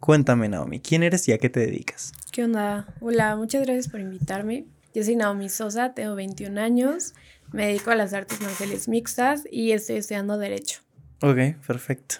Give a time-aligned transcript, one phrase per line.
[0.00, 2.12] Cuéntame, Naomi, ¿quién eres y a qué te dedicas?
[2.30, 2.86] ¿Qué onda?
[3.00, 4.66] Hola, muchas gracias por invitarme.
[4.94, 7.14] Yo soy Naomi Sosa, tengo 21 años,
[7.52, 10.80] me dedico a las artes marciales mixtas y estoy estudiando Derecho.
[11.20, 12.16] Ok, perfecto.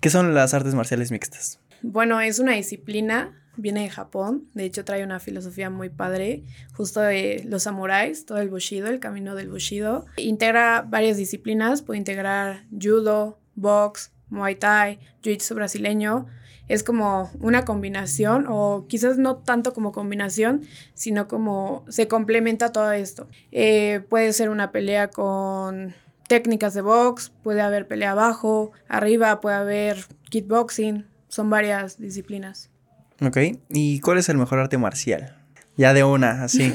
[0.00, 1.58] ¿Qué son las artes marciales mixtas?
[1.82, 7.00] Bueno, es una disciplina, viene de Japón, de hecho trae una filosofía muy padre, justo
[7.00, 10.06] de los samuráis, todo el bushido, el camino del bushido.
[10.16, 16.26] Integra varias disciplinas, puede integrar judo, box, muay thai, jiu-jitsu brasileño.
[16.68, 20.62] Es como una combinación, o quizás no tanto como combinación,
[20.94, 23.28] sino como se complementa todo esto.
[23.52, 25.94] Eh, puede ser una pelea con
[26.28, 32.70] técnicas de box, puede haber pelea abajo, arriba puede haber kickboxing, son varias disciplinas.
[33.22, 33.38] Ok,
[33.70, 35.36] ¿y cuál es el mejor arte marcial?
[35.76, 36.74] Ya de una, así.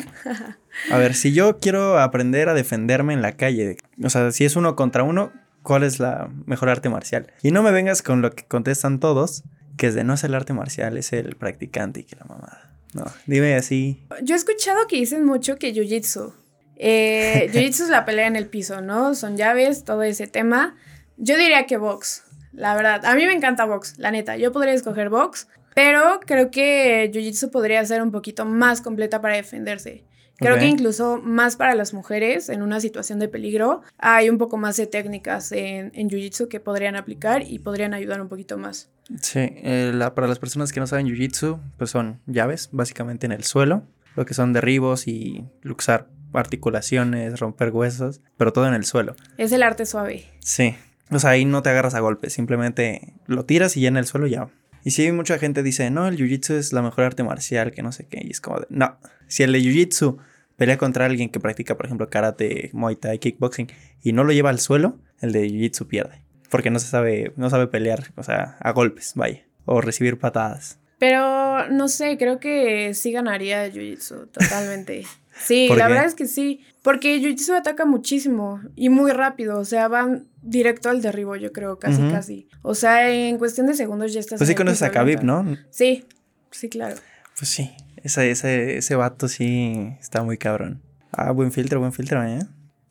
[0.92, 4.56] A ver, si yo quiero aprender a defenderme en la calle, o sea, si es
[4.56, 5.32] uno contra uno,
[5.64, 7.28] ¿cuál es la mejor arte marcial?
[7.44, 9.44] Y no me vengas con lo que contestan todos,
[9.82, 12.70] que es de no es el arte marcial, es el practicante y que la mamada.
[12.94, 14.06] No, dime así.
[14.22, 16.34] Yo he escuchado que dicen mucho que Jiu-Jitsu.
[16.76, 19.16] Eh, jiu-Jitsu es la pelea en el piso, ¿no?
[19.16, 20.76] Son llaves, todo ese tema.
[21.18, 22.22] Yo diría que box,
[22.54, 23.04] la verdad.
[23.08, 24.38] A mí me encanta box, la neta.
[24.38, 29.36] Yo podría escoger box, pero creo que Jiu-Jitsu podría ser un poquito más completa para
[29.36, 30.04] defenderse.
[30.42, 34.58] Creo que incluso más para las mujeres en una situación de peligro hay un poco
[34.58, 38.90] más de técnicas en, en Jiu-Jitsu que podrían aplicar y podrían ayudar un poquito más.
[39.22, 43.44] Sí, eh, para las personas que no saben Jiu-Jitsu, pues son llaves básicamente en el
[43.44, 43.84] suelo,
[44.16, 49.16] lo que son derribos y luxar articulaciones, romper huesos, pero todo en el suelo.
[49.38, 50.26] Es el arte suave.
[50.40, 50.76] Sí,
[51.12, 54.06] o sea, ahí no te agarras a golpes, simplemente lo tiras y ya en el
[54.06, 54.50] suelo ya
[54.84, 57.92] y si mucha gente dice, no, el jiu-jitsu es la mejor arte marcial, que no
[57.92, 58.22] sé qué.
[58.24, 58.98] Y es como, de, no,
[59.28, 60.18] si el de jiu-jitsu
[60.62, 63.68] pelea contra alguien que practica, por ejemplo, karate, muay thai, kickboxing,
[64.04, 66.22] y no lo lleva al suelo, el de jiu-jitsu pierde.
[66.52, 69.44] Porque no se sabe, no sabe pelear, o sea, a golpes, vaya.
[69.66, 70.78] O recibir patadas.
[71.00, 75.04] Pero no sé, creo que sí ganaría Jiu-Jitsu, totalmente.
[75.44, 76.62] Sí, la verdad es que sí.
[76.84, 79.58] Porque Jiu-Jitsu ataca muchísimo y muy rápido.
[79.58, 82.48] O sea, van directo al derribo, yo creo, casi, casi.
[82.62, 84.38] O sea, en cuestión de segundos ya estás.
[84.38, 85.58] Pues sí conoces a Khabib, ¿no?
[85.72, 86.06] Sí,
[86.52, 86.98] sí, claro.
[87.40, 87.72] Pues sí,
[88.04, 90.82] ese, ese, ese vato sí está muy cabrón.
[91.12, 92.40] Ah, buen filtro, buen filtro, ¿eh?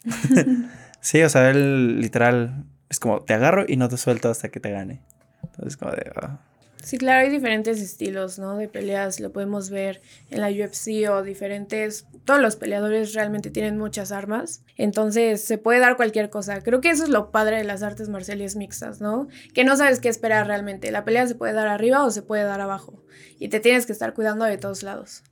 [1.01, 4.61] sí, o sea, él literal es como te agarro y no te suelto hasta que
[4.61, 5.03] te gane.
[5.43, 6.11] Entonces, como de.
[6.17, 6.41] Ah.
[6.83, 8.57] Sí, claro, hay diferentes estilos, ¿no?
[8.57, 13.77] De peleas, lo podemos ver en la UFC o diferentes, todos los peleadores realmente tienen
[13.77, 16.63] muchas armas, entonces se puede dar cualquier cosa.
[16.63, 19.29] Creo que eso es lo padre de las artes marciales mixtas, ¿no?
[19.53, 20.91] Que no sabes qué esperar realmente.
[20.91, 23.05] La pelea se puede dar arriba o se puede dar abajo
[23.39, 25.23] y te tienes que estar cuidando de todos lados.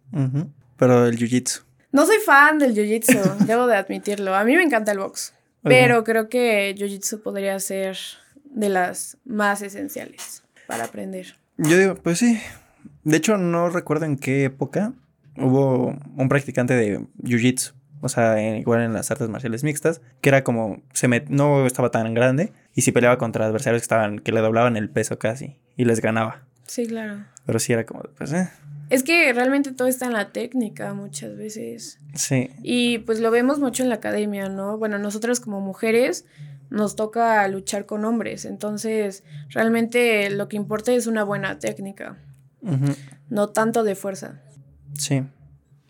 [0.77, 1.63] Pero el jiu-jitsu.
[1.93, 4.35] No soy fan del jiu-jitsu, debo de admitirlo.
[4.35, 5.33] A mí me encanta el box,
[5.63, 7.97] pero creo que jiu-jitsu podría ser
[8.45, 11.35] de las más esenciales para aprender.
[11.57, 12.39] Yo digo, pues sí.
[13.03, 14.93] De hecho, no recuerdo en qué época
[15.37, 17.73] hubo un practicante de Jiu-Jitsu.
[18.01, 22.15] O sea, igual en las artes marciales mixtas, que era como, se no estaba tan
[22.15, 25.85] grande y si peleaba contra adversarios que estaban, que le doblaban el peso casi y
[25.85, 26.45] les ganaba.
[26.67, 27.25] Sí, claro.
[27.47, 28.49] Pero sí era como, pues, eh.
[28.91, 31.99] Es que realmente todo está en la técnica muchas veces.
[32.15, 32.51] Sí.
[32.63, 34.79] Y pues lo vemos mucho en la academia, ¿no?
[34.79, 36.25] Bueno, nosotras como mujeres
[36.71, 38.45] nos toca luchar con hombres.
[38.45, 42.19] Entonces, realmente lo que importa es una buena técnica,
[43.29, 44.41] no tanto de fuerza.
[44.95, 45.25] Sí.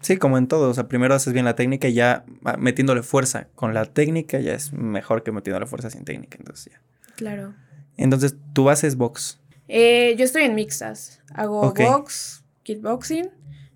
[0.01, 3.03] Sí, como en todo, o sea, primero haces bien la técnica y ya ah, metiéndole
[3.03, 6.81] fuerza con la técnica ya es mejor que metiéndole fuerza sin técnica, entonces ya.
[7.17, 7.55] Claro.
[7.97, 9.41] Entonces, ¿tú haces box?
[9.67, 11.21] Eh, yo estoy en mixtas.
[11.35, 13.29] Hago box, kickboxing,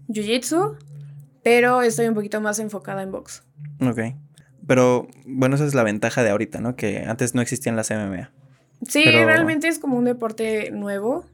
[0.08, 0.78] jiu-jitsu,
[1.42, 3.42] pero estoy un poquito más enfocada en box.
[3.80, 3.98] Ok.
[4.66, 6.76] Pero bueno, esa es la ventaja de ahorita, ¿no?
[6.76, 8.30] Que antes no existían las MMA.
[8.88, 11.24] Sí, realmente es como un deporte nuevo.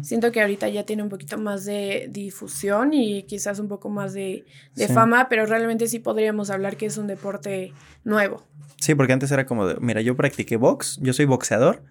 [0.00, 4.14] Siento que ahorita ya tiene un poquito más de difusión y quizás un poco más
[4.14, 4.46] de,
[4.94, 8.42] fama, pero realmente sí podríamos hablar que es un deporte nuevo.
[8.80, 11.82] Sí, porque antes era como, de, mira, yo practiqué box, yo soy boxeador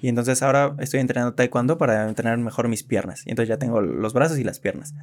[0.00, 3.26] y entonces ahora estoy entrenando taekwondo para entrenar mejor mis piernas.
[3.26, 4.94] Y entonces ya tengo los brazos y las piernas.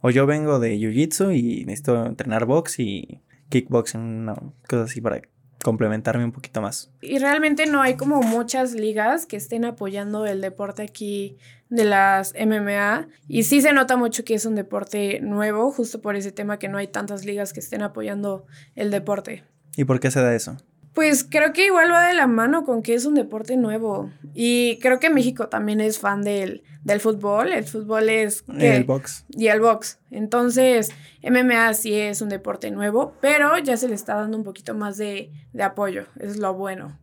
[0.00, 5.20] O yo vengo de jiu-jitsu y necesito entrenar box y kickboxing, no, cosas así para
[5.62, 6.92] complementarme un poquito más.
[7.00, 11.36] Y realmente no hay como muchas ligas que estén apoyando el deporte aquí
[11.68, 16.16] de las MMA y sí se nota mucho que es un deporte nuevo, justo por
[16.16, 19.44] ese tema que no hay tantas ligas que estén apoyando el deporte.
[19.76, 20.56] ¿Y por qué se da eso?
[20.98, 24.10] Pues creo que igual va de la mano con que es un deporte nuevo.
[24.34, 27.52] Y creo que México también es fan del, del fútbol.
[27.52, 28.42] El fútbol es...
[28.48, 29.24] Y el box.
[29.28, 30.00] Y el box.
[30.10, 30.90] Entonces,
[31.22, 34.96] MMA sí es un deporte nuevo, pero ya se le está dando un poquito más
[34.96, 36.06] de, de apoyo.
[36.18, 36.98] Es lo bueno.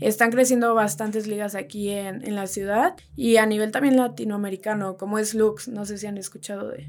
[0.00, 5.18] Están creciendo bastantes ligas aquí en, en la ciudad y a nivel también latinoamericano, como
[5.18, 6.88] es Lux, no sé si han escuchado de...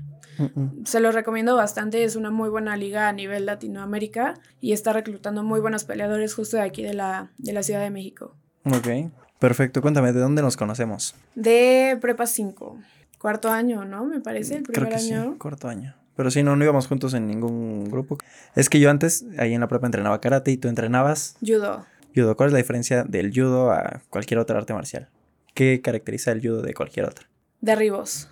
[0.86, 5.44] Se lo recomiendo bastante, es una muy buena liga a nivel Latinoamérica y está reclutando
[5.44, 8.36] muy buenos peleadores justo de aquí de la, de la Ciudad de México.
[8.66, 9.82] Ok, perfecto.
[9.82, 11.16] Cuéntame, ¿de dónde nos conocemos?
[11.36, 12.78] De Prepa 5,
[13.18, 14.06] cuarto año, ¿no?
[14.06, 15.32] Me parece, el primer Creo que año.
[15.32, 15.96] sí, cuarto año.
[16.16, 18.18] Pero sí, no, no íbamos juntos en ningún grupo.
[18.56, 21.86] Es que yo antes, ahí en la prepa entrenaba karate y tú entrenabas Judo.
[22.16, 22.36] Judo.
[22.36, 25.10] ¿Cuál es la diferencia del judo a cualquier otra arte marcial?
[25.54, 27.28] ¿Qué caracteriza el judo de cualquier otra?
[27.62, 28.30] Derribos.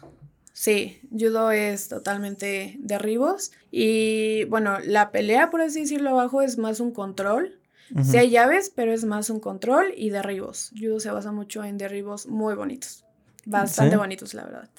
[0.53, 3.51] Sí, judo es totalmente derribos.
[3.71, 7.59] Y bueno, la pelea, por así decirlo, abajo es más un control.
[7.93, 8.03] Ujú.
[8.03, 10.71] Sí hay llaves, pero es más un control y derribos.
[10.79, 13.03] Judo se basa mucho en derribos muy bonitos.
[13.45, 13.99] Bastante ¿Sí?
[13.99, 14.69] bonitos, la verdad.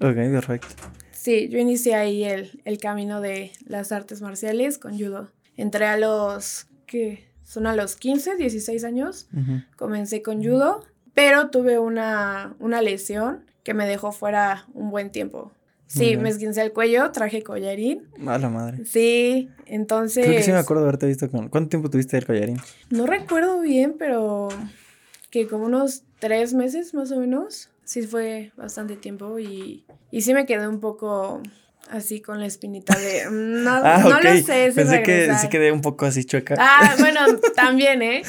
[0.00, 0.68] Ok, perfecto.
[1.12, 5.30] Sí, yo inicié ahí el, el camino de las artes marciales con judo.
[5.56, 7.27] Entré a los, ¿qué?
[7.48, 9.26] Son a los 15, 16 años.
[9.76, 10.84] Comencé con judo,
[11.14, 15.50] pero tuve una, una lesión que me dejó fuera un buen tiempo.
[15.86, 18.06] Sí, me esguincé el cuello, traje collarín.
[18.26, 18.84] A la madre.
[18.84, 20.26] Sí, entonces...
[20.26, 21.48] Creo que sí me acuerdo de haberte visto con...
[21.48, 22.58] ¿Cuánto tiempo tuviste el collarín?
[22.90, 24.50] No recuerdo bien, pero
[25.30, 27.70] que como unos tres meses más o menos.
[27.82, 31.40] Sí fue bastante tiempo y, y sí me quedé un poco
[31.90, 33.24] así con la espinita de...
[33.30, 34.70] No, Ah, no lo sé.
[34.70, 36.54] si Pensé que sí quedé un poco así chueca.
[36.58, 37.20] Ah, bueno,
[37.56, 38.22] también, ¿eh?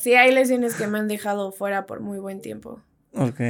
[0.00, 2.80] Sí hay lesiones que me han dejado fuera por muy buen tiempo.
[3.12, 3.40] Ok.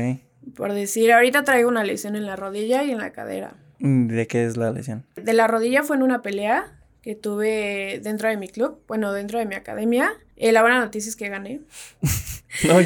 [0.57, 3.55] Por decir, ahorita traigo una lesión en la rodilla y en la cadera.
[3.79, 5.05] ¿De qué es la lesión?
[5.17, 6.73] De la rodilla fue en una pelea
[7.05, 10.11] que tuve dentro de mi club, bueno, dentro de mi academia.
[10.37, 11.61] Eh, la buena noticia es que gané.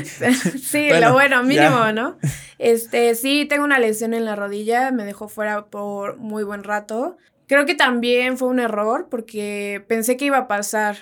[0.61, 1.93] Sí, Bueno, lo bueno, mínimo, ya.
[1.93, 2.19] ¿no?
[2.59, 7.17] Este, sí, tengo una lesión en la rodilla, me dejó fuera por muy buen rato.
[7.47, 10.97] Creo que también fue un error porque pensé que iba a pasar.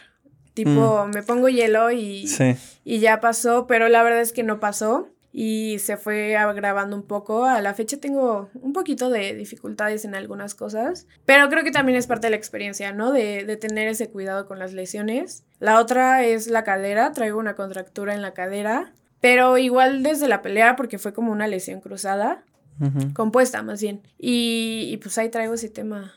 [0.52, 2.28] Tipo, me pongo hielo y, Mm.
[2.28, 2.56] sí.
[2.84, 7.02] y ya pasó, pero la verdad es que no pasó y se fue agravando un
[7.02, 7.44] poco.
[7.44, 11.98] A la fecha tengo un poquito de dificultades en algunas cosas, pero creo que también
[11.98, 13.12] es parte de la experiencia, ¿no?
[13.12, 15.44] De, de tener ese cuidado con las lesiones.
[15.58, 20.40] La otra es la cadera, traigo una contractura en la cadera, pero igual desde la
[20.40, 22.42] pelea porque fue como una lesión cruzada,
[23.12, 24.00] compuesta más bien.
[24.16, 26.14] Y, y pues ahí traigo ese tema.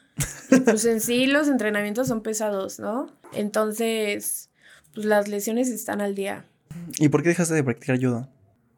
[0.50, 3.12] Y pues en sí los entrenamientos son pesados, ¿no?
[3.34, 4.50] Entonces,
[4.94, 6.46] pues las lesiones están al día.
[7.00, 8.30] ¿Y por qué dejaste de practicar judo?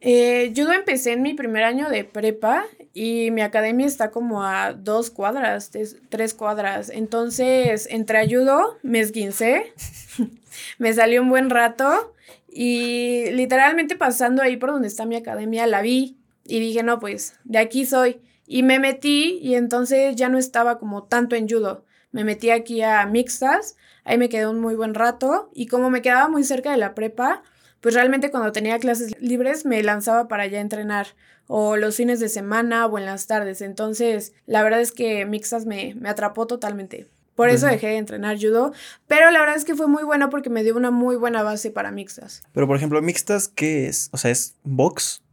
[0.04, 4.74] Eh, judo empecé en mi primer año de prepa y mi academia está como a
[4.74, 5.70] dos cuadras,
[6.10, 6.90] tres, cuadras.
[6.90, 9.74] Entonces entré a judo, me esguincé,
[10.80, 12.16] me salió un buen rato
[12.52, 17.36] y literalmente pasando ahí por donde está mi academia la vi y dije, no, pues
[17.44, 18.20] de aquí soy.
[18.48, 21.86] Y me metí y entonces ya no estaba como tanto en judo.
[22.12, 26.02] Me metí aquí a mixtas, ahí me quedé un muy buen rato y como me
[26.02, 27.44] quedaba muy cerca de la prepa,
[27.82, 31.08] pues realmente cuando tenía clases libres me lanzaba para allá a entrenar
[31.48, 33.62] o los fines de semana o en las tardes.
[33.62, 37.10] Entonces, la verdad es que mixtas me, me atrapó totalmente.
[37.36, 38.72] Por eso dejé de entrenar judo,
[39.08, 41.72] pero la verdad es que fue muy bueno porque me dio una muy buena base
[41.72, 42.44] para mixtas.
[42.54, 44.10] Pero, por ejemplo, mixtas, ¿qué es?
[44.12, 45.24] O sea, ¿es box,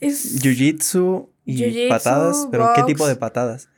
[0.00, 0.40] Es...
[0.42, 2.46] jiu-jitsu y patadas?
[2.50, 3.68] ¿Pero qué tipo de patadas?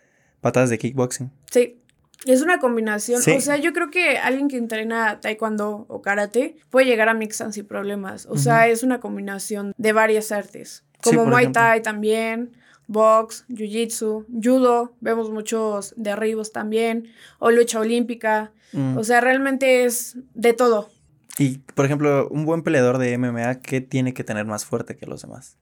[0.41, 1.31] Patadas de kickboxing.
[1.50, 1.81] Sí,
[2.26, 3.22] es una combinación.
[3.22, 3.32] Sí.
[3.32, 7.54] O sea, yo creo que alguien que entrena taekwondo o karate puede llegar a mixtas
[7.54, 8.26] sin problemas.
[8.26, 10.84] O sea, es una combinación de varias artes.
[11.02, 11.62] Como Muay ejemplo.
[11.62, 12.52] Thai también,
[12.86, 17.08] box, jiu-jitsu, judo, vemos muchos derribos también,
[17.38, 18.52] o lucha olímpica.
[18.73, 18.97] Mm.
[18.97, 20.90] O sea, realmente es de todo.
[21.38, 25.06] Y, por ejemplo, un buen peleador de MMA, ¿qué tiene que tener más fuerte que
[25.06, 25.56] los demás?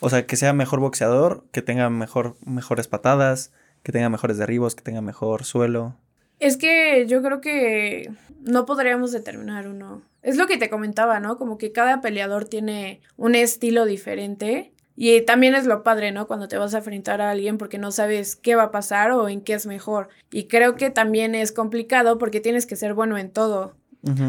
[0.00, 4.74] O sea, que sea mejor boxeador, que tenga mejor, mejores patadas, que tenga mejores derribos,
[4.74, 5.96] que tenga mejor suelo.
[6.44, 10.02] Es que yo creo que no podríamos determinar uno.
[10.20, 11.38] Es lo que te comentaba, ¿no?
[11.38, 14.74] Como que cada peleador tiene un estilo diferente.
[14.94, 16.26] Y también es lo padre, ¿no?
[16.26, 19.30] Cuando te vas a enfrentar a alguien porque no sabes qué va a pasar o
[19.30, 20.10] en qué es mejor.
[20.30, 23.74] Y creo que también es complicado porque tienes que ser bueno en todo.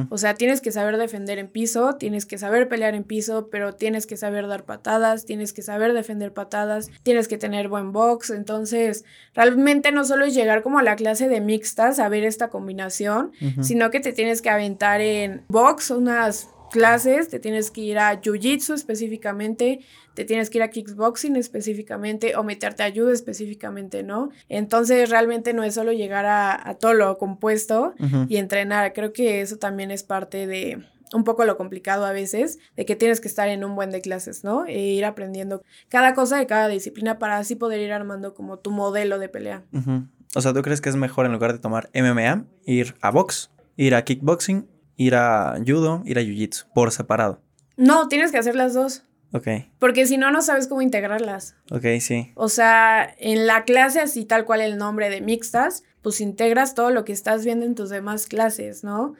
[0.09, 3.73] O sea, tienes que saber defender en piso, tienes que saber pelear en piso, pero
[3.73, 8.29] tienes que saber dar patadas, tienes que saber defender patadas, tienes que tener buen box.
[8.29, 12.49] Entonces, realmente no solo es llegar como a la clase de mixtas a ver esta
[12.49, 17.97] combinación, sino que te tienes que aventar en box unas clases, te tienes que ir
[17.99, 19.81] a jiu-jitsu específicamente,
[20.13, 24.29] te tienes que ir a kickboxing específicamente o meterte a judo específicamente, ¿no?
[24.49, 27.93] Entonces realmente no es solo llegar a, a todo lo compuesto
[28.27, 32.59] y entrenar, creo que eso también es parte de un poco lo complicado a veces,
[32.75, 34.65] de que tienes que estar en un buen de clases, ¿no?
[34.65, 38.71] E ir aprendiendo cada cosa de cada disciplina para así poder ir armando como tu
[38.71, 39.63] modelo de pelea.
[39.71, 40.07] Ujú.
[40.35, 43.51] O sea, ¿tú crees que es mejor en lugar de tomar MMA, ir a box,
[43.77, 47.41] ir a kickboxing, ir a judo, ir a jiu-jitsu, por separado?
[47.77, 49.03] No, tienes que hacer las dos.
[49.31, 49.47] Ok,
[49.79, 51.55] Porque si no, no sabes cómo integrarlas.
[51.69, 52.31] ok, sí.
[52.35, 56.89] O sea, en la clase, así tal cual el nombre de mixtas, pues integras todo
[56.91, 59.15] lo que estás viendo en tus demás clases, ¿no?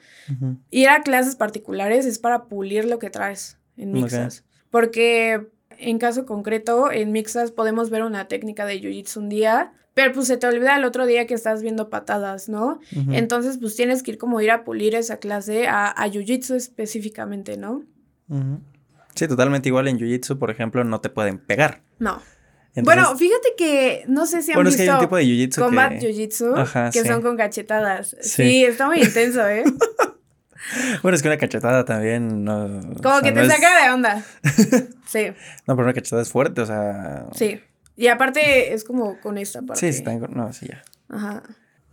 [0.70, 4.44] Ir a clases particulares es para pulir lo que traes en mixtas.
[4.70, 10.12] Porque en caso concreto, en mixtas podemos ver una técnica de jiu-jitsu un día, pero
[10.12, 12.80] pues se te olvida el otro día que estás viendo patadas, ¿no?
[13.12, 17.56] Entonces, pues tienes que ir como ir a pulir esa clase a, a jiu-jitsu específicamente,
[17.56, 17.82] ¿no?
[19.14, 21.80] Sí, totalmente igual en Jiu-Jitsu, por ejemplo, no te pueden pegar.
[21.98, 22.20] No.
[22.74, 25.16] Entonces- bueno, fíjate que no sé si han bueno, es que visto hay un tipo
[25.16, 26.00] de Jiu-Jitsu Combat que...
[26.12, 27.08] Jiu-Jitsu Ajá, que sí.
[27.08, 28.14] son con cachetadas.
[28.20, 28.42] Sí.
[28.42, 28.64] Sí.
[28.64, 29.64] está muy intenso, ¿eh?
[31.02, 32.80] Bueno, es que una cachetada también no...
[33.02, 34.24] Como o sea, que no te es- saca de onda.
[35.06, 35.26] Sí,
[35.66, 37.26] No, pero una cachetada es fuerte, o sea...
[37.34, 37.60] sí.
[37.96, 39.80] Y aparte es como con esta parte.
[39.80, 40.82] Sí, sí, está- no, sí, ya.
[41.08, 41.42] Ajá.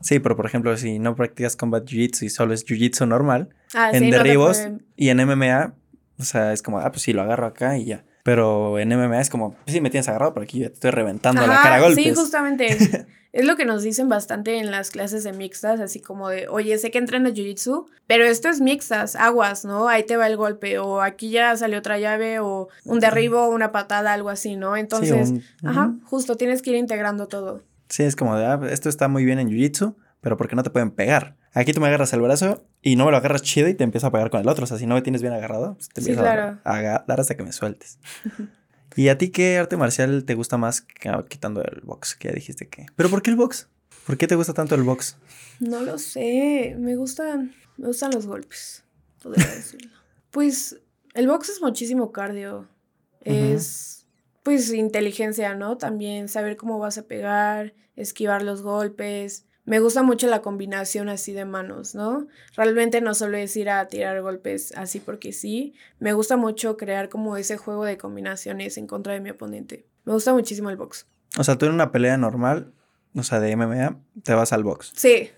[0.02, 3.92] Sí, pero por ejemplo, si no practicas Combat Jiu-Jitsu y solo es Jiu-Jitsu normal, Ah,
[3.94, 4.60] en sí, derribos
[4.98, 5.74] y en MMA,
[6.20, 8.04] o sea, es como, ah, pues sí, lo agarro acá y ya.
[8.24, 11.46] Pero en MMA es como, sí, me tienes agarrado, pero aquí yo te estoy reventando
[11.46, 12.04] la Ajá, cara a golpes.
[12.06, 12.68] Sí, justamente.
[13.34, 16.78] es lo que nos dicen bastante en las clases de mixtas, así como de, oye,
[16.78, 19.90] sé que entrenas jiu-jitsu, pero esto es mixtas, aguas, ¿no?
[19.90, 23.72] Ahí te va el golpe, o aquí ya salió otra llave, o un derribo, una
[23.74, 24.78] patada, algo así, ¿no?
[24.78, 27.64] Entonces, un- ajá, justo tienes que ir integrando todo.
[27.90, 30.72] Sí, es como de, ah, esto está muy bien en Jiu-Jitsu, pero porque no te
[30.72, 31.36] pueden pegar.
[31.54, 34.08] Aquí tú me agarras el brazo y no me lo agarras chido y te empiezo
[34.08, 34.64] a pegar con el otro.
[34.64, 36.60] O sea, si no me tienes bien agarrado, pues te empiezo a- claro.
[36.64, 38.00] a, aga- dar hasta que me sueltes.
[38.96, 42.16] ¿Y a ti qué arte marcial te gusta más que- ah, quitando el box?
[42.16, 42.86] Que ya dijiste que.
[42.96, 43.68] ¿Pero por qué el box?
[44.08, 45.18] ¿Por qué te gusta tanto el box?
[45.60, 48.84] No lo sé, me gustan, me gustan los golpes,
[49.22, 49.92] podría decirlo.
[50.32, 50.80] Pues
[51.14, 52.68] el box es muchísimo cardio,
[53.22, 54.06] es
[54.44, 55.78] pues inteligencia, ¿no?
[55.78, 59.46] También saber cómo vas a pegar, esquivar los golpes.
[59.66, 62.28] Me gusta mucho la combinación así de manos, ¿no?
[62.56, 65.74] Realmente no solo es ir a tirar golpes así porque sí.
[66.00, 69.86] Me gusta mucho crear como ese juego de combinaciones en contra de mi oponente.
[70.04, 71.08] Me gusta muchísimo el box.
[71.38, 72.74] O sea, tú en una pelea normal,
[73.16, 74.92] o sea, de MMA, te vas al box.
[74.98, 75.32] Sí,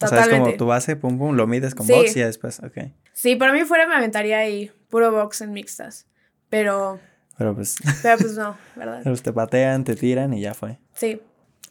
[0.00, 1.92] O sea, es como tu base, pum, pum, lo mides con Sí.
[1.92, 2.92] box y ya después, ok.
[3.12, 6.06] Sí, para mí fuera me aventaría ahí puro box en mixtas.
[6.48, 7.00] Pero,
[7.36, 9.00] Pero pues, pero pues no, ¿verdad?
[9.02, 10.78] pues te patean, te tiran y ya fue.
[10.94, 11.20] Sí,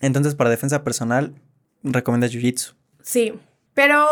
[0.02, 1.34] Entonces, para defensa personal,
[1.84, 2.74] recomiendas Jiu-Jitsu.
[3.02, 3.34] sí.
[3.74, 4.06] Pero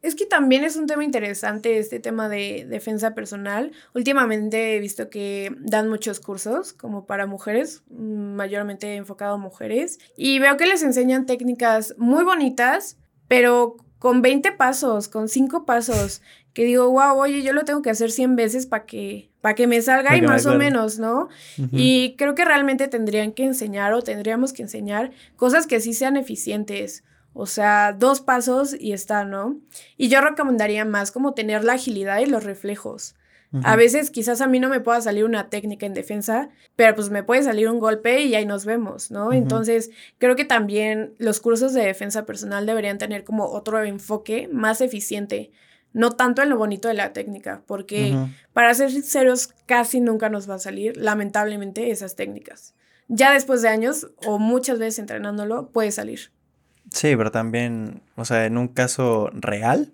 [0.00, 3.72] es que también es un tema interesante este tema de defensa personal.
[3.94, 9.98] Últimamente he visto que dan muchos cursos como para mujeres, mm, mayormente enfocado a mujeres.
[10.16, 16.22] Y veo que les enseñan técnicas muy bonitas, pero con 20 pasos, con 5 pasos.
[16.54, 19.66] Que digo, wow, oye, yo lo tengo que hacer 100 veces para que, para que
[19.66, 21.28] me salga Pa' y más o menos, ¿no?
[21.58, 21.68] Ujú.
[21.72, 26.16] Y creo que realmente tendrían que enseñar o tendríamos que enseñar cosas que sí sean
[26.16, 27.02] eficientes.
[27.32, 29.60] O sea, dos pasos y está, ¿no?
[29.96, 33.14] Y yo recomendaría más como tener la agilidad y los reflejos.
[33.62, 37.08] A veces quizás a mí no me pueda salir una técnica en defensa, pero pues
[37.08, 39.32] me puede salir un golpe y ahí nos vemos, ¿no?
[39.32, 44.82] Entonces, creo que también los cursos de defensa personal deberían tener como otro enfoque más
[44.82, 45.50] eficiente,
[45.94, 48.14] no tanto en lo bonito de la técnica, porque
[48.52, 52.74] para ser sinceros, casi nunca nos va a salir, lamentablemente, esas técnicas.
[53.08, 56.32] Ya después de años o muchas veces entrenándolo, puede salir.
[56.90, 59.92] Sí, pero también, o sea, en un caso real,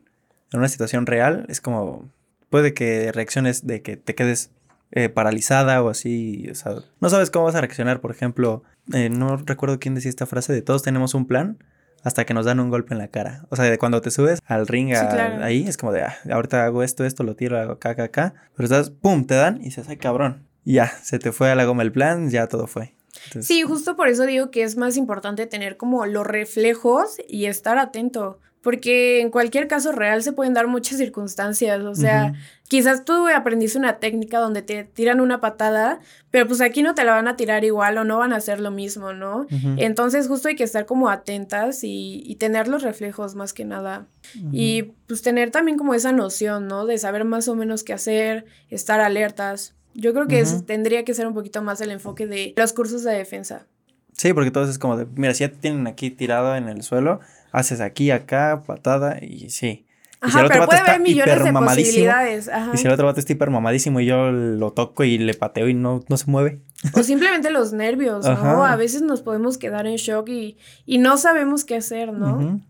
[0.52, 2.08] en una situación real, es como,
[2.50, 4.50] puede que reacciones de que te quedes
[4.92, 9.08] eh, paralizada o así, o sea, no sabes cómo vas a reaccionar, por ejemplo, eh,
[9.10, 11.58] no recuerdo quién decía esta frase de todos tenemos un plan
[12.04, 13.46] hasta que nos dan un golpe en la cara.
[13.48, 15.42] O sea, de cuando te subes al ring Sí, a- claro.
[15.42, 18.34] ahí, es como de, ah, ahorita hago esto, esto, lo tiro, hago acá, acá, acá,
[18.54, 20.46] pero estás, pum, te dan y dices, ay, cabrón.
[20.64, 22.94] Y ya, se te fue a la goma el plan, ya todo fue.
[23.26, 27.46] Entonces, Sí, justo por eso digo que es más importante tener como los reflejos y
[27.46, 32.32] estar atento, porque en cualquier caso real se pueden dar muchas circunstancias, o sea,
[32.66, 36.00] quizás tú aprendiste una técnica donde te tiran una patada,
[36.30, 38.60] pero pues aquí no te la van a tirar igual o no van a hacer
[38.60, 39.46] lo mismo, ¿no?
[39.76, 44.06] Entonces justo hay que estar como atentas y, y tener los reflejos más que nada.
[44.50, 46.86] Y pues tener también como esa noción, ¿no?
[46.86, 49.74] De saber más o menos qué hacer, estar alertas.
[49.94, 53.12] Yo creo que tendría que ser un poquito más el enfoque de los cursos de
[53.12, 53.66] defensa.
[54.12, 56.82] Sí, porque todos es como de, mira, si ya te tienen aquí tirado en el
[56.82, 57.20] suelo,
[57.52, 59.86] haces aquí, acá, patada y sí.
[60.26, 62.48] Y si Ajá, el otro pero puede haber millones de posibilidades.
[62.48, 62.70] Ajá.
[62.74, 65.68] Y si el otro vato está hiper mamadísimo y yo lo toco y le pateo
[65.68, 66.60] y no, no se mueve.
[66.92, 68.32] O simplemente los nervios, ¿no?
[68.32, 68.72] Ajá.
[68.72, 72.36] A veces nos podemos quedar en shock y, y no sabemos qué hacer, ¿no?
[72.36, 72.60] Ujú.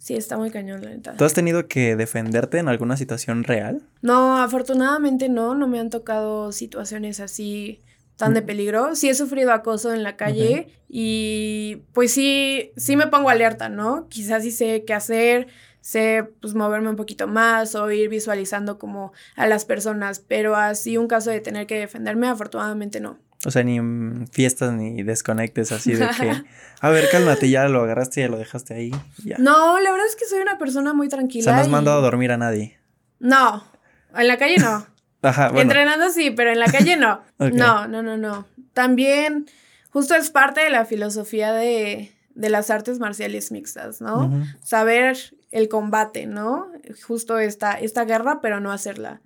[0.00, 1.14] Sí, está muy cañón, la neta.
[1.14, 3.82] ¿Tú has tenido que defenderte en alguna situación real?
[4.00, 7.80] No, afortunadamente no, no me han tocado situaciones así
[8.16, 8.46] tan de Mm.
[8.46, 8.94] peligro.
[8.96, 14.08] Sí he sufrido acoso en la calle y pues sí, sí me pongo alerta, ¿no?
[14.08, 15.48] Quizás sí sé qué hacer,
[15.82, 20.96] sé pues moverme un poquito más o ir visualizando como a las personas, pero así
[20.96, 23.18] un caso de tener que defenderme, afortunadamente no.
[23.46, 26.42] O sea, ni en fiestas ni desconectes así de que,
[26.80, 28.90] a ver, cálmate, ya lo agarraste, ya lo dejaste ahí.
[29.24, 29.38] Ya.
[29.38, 31.42] No, la verdad es que soy una persona muy tranquila.
[31.42, 32.78] O sea, no has mandado a dormir a nadie.
[33.18, 33.64] No,
[34.14, 34.86] en la calle no.
[35.22, 35.62] Ajá, bueno.
[35.62, 37.22] Entrenando sí, pero en la calle no.
[37.38, 38.46] No, no, no, no.
[38.74, 39.46] También,
[39.90, 44.30] justo es parte de la filosofía de, de las artes marciales mixtas, ¿no?
[44.62, 45.16] Saber
[45.50, 46.70] el combate, ¿no?
[47.06, 49.20] Justo esta, esta guerra, pero no hacerla.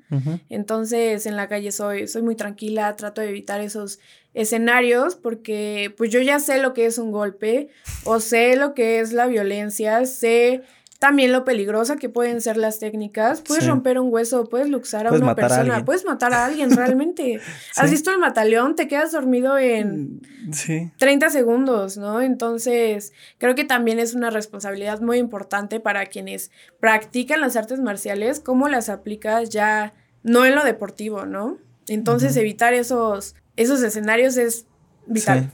[0.48, 3.98] Entonces, en la calle soy, soy muy tranquila, trato de evitar esos
[4.32, 7.68] escenarios porque pues yo ya sé lo que es un golpe
[8.04, 10.62] o sé lo que es la violencia, sé
[11.04, 13.42] también lo peligrosa que pueden ser las técnicas.
[13.42, 13.68] Puedes Sí.
[13.68, 17.40] romper un hueso, puedes luxar a Puedes una a persona, puedes matar a alguien realmente.
[17.76, 18.74] ¿Has visto el mataleón?
[18.74, 20.90] Te quedas dormido en Sí.
[20.96, 22.22] 30 segundos, ¿no?
[22.22, 28.40] Entonces, creo que también es una responsabilidad muy importante para quienes practican las artes marciales,
[28.40, 29.92] cómo las aplicas ya
[30.22, 31.58] no en lo deportivo, ¿no?
[31.86, 34.64] Entonces, evitar esos, esos escenarios es
[35.04, 35.50] vital.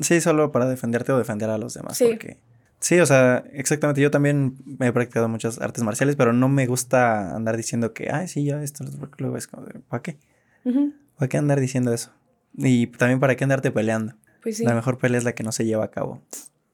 [0.00, 0.20] Sí.
[0.20, 1.96] Solo para defenderte o defender a los demás.
[1.98, 2.06] Sí.
[2.08, 2.38] Porque...
[2.82, 4.00] Sí, o sea, exactamente.
[4.00, 8.10] Yo también me he practicado muchas artes marciales, pero no me gusta andar diciendo que,
[8.10, 10.18] ay, sí, yo esto, porque luego es como, ¿para qué?
[10.64, 12.12] Ujú, ¿Para qué andar diciendo eso?
[12.54, 14.14] Y también para qué andarte peleando.
[14.42, 16.20] Pues sí, La mejor pelea es la que no se lleva a cabo.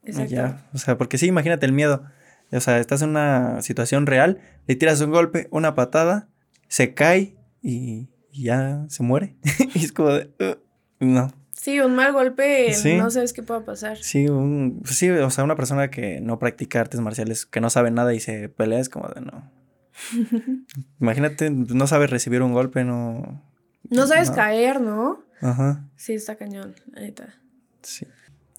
[0.02, 0.34] Exacto.
[0.34, 2.04] ya, o sea, porque sí, imagínate el miedo.
[2.50, 6.28] O sea, estás en una situación real, le tiras un golpe, una patada,
[6.68, 9.36] se cae y, y ya se muere.
[9.74, 11.30] y es como de, "Uh, no.
[11.60, 12.94] Sí, un mal golpe, Sí.
[12.96, 13.96] no sabes qué pueda pasar.
[13.98, 17.90] Sí, un, sí, o sea, una persona que no practica artes marciales, que no sabe
[17.90, 19.50] nada y se pelea, es como de no.
[21.00, 23.42] Imagínate, no sabes recibir un golpe, no.
[23.90, 24.36] No sabes No.
[24.36, 25.22] caer, ¿no?
[25.40, 27.34] Ajá, Sí, está cañón, neta.
[27.82, 28.06] sí.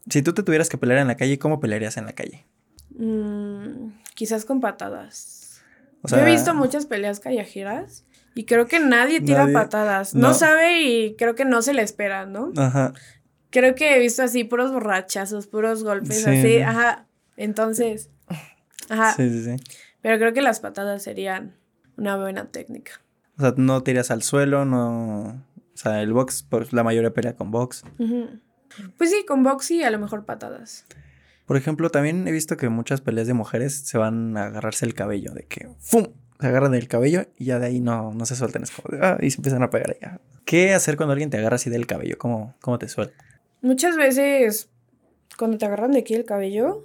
[0.09, 2.45] Si tú te tuvieras que pelear en la calle, ¿cómo pelearías en la calle?
[2.97, 5.61] Mm, quizás con patadas.
[6.01, 8.05] O Yo he visto muchas peleas callejeras
[8.35, 10.13] y creo que nadie tira Nadie- patadas.
[10.15, 10.29] No.
[10.29, 10.33] no.
[10.33, 12.51] sabe y creo que no se le espera, ¿no?
[12.57, 12.93] Ajá,
[13.51, 16.61] Creo que he visto así puros borrachazos, puros golpes Sí, así, sí.
[16.61, 17.07] ajá.
[17.35, 18.09] Entonces,
[18.89, 19.13] ajá.
[19.15, 19.55] sí, sí, sí.
[20.01, 21.55] Pero creo que las patadas serían
[21.97, 23.01] una buena técnica.
[23.37, 25.21] O sea, no tiras al suelo, no.
[25.73, 27.83] O sea, el box, pues la mayoría pelea con box.
[28.97, 30.85] Pues sí, con box y a lo mejor patadas.
[31.45, 34.93] Por ejemplo, también he visto que muchas peleas de mujeres se van a agarrarse el
[34.93, 36.07] cabello, de que ¡fum!
[36.39, 38.63] Se agarran del cabello y ya de ahí no, no se sueltan.
[38.63, 40.19] Es como ah, y se empiezan a pegar allá.
[40.45, 42.17] ¿Qué hacer cuando alguien te agarra así del cabello?
[42.17, 43.13] ¿Cómo, cómo te suelta?
[43.61, 44.69] Muchas veces,
[45.37, 46.83] cuando te agarran de aquí el cabello,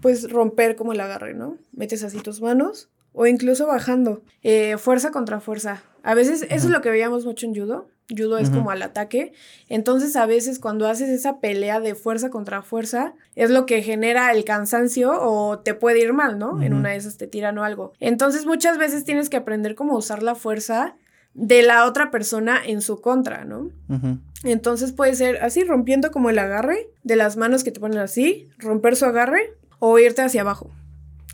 [0.00, 1.58] pues romper como el agarre, ¿no?
[1.72, 4.22] Metes así tus manos o incluso bajando.
[4.42, 5.82] Eh, fuerza contra fuerza.
[6.08, 7.90] A veces, eso es lo que veíamos mucho en judo.
[8.08, 9.34] Judo es como al ataque.
[9.68, 14.32] Entonces, a veces cuando haces esa pelea de fuerza contra fuerza, es lo que genera
[14.32, 16.62] el cansancio o te puede ir mal, ¿no?
[16.62, 17.92] En una de esas te tiran o algo.
[18.00, 20.96] Entonces, muchas veces tienes que aprender cómo usar la fuerza
[21.34, 23.68] de la otra persona en su contra, ¿no?
[24.44, 28.48] Entonces puede ser así, rompiendo como el agarre de las manos que te ponen así,
[28.56, 30.70] romper su agarre o irte hacia abajo.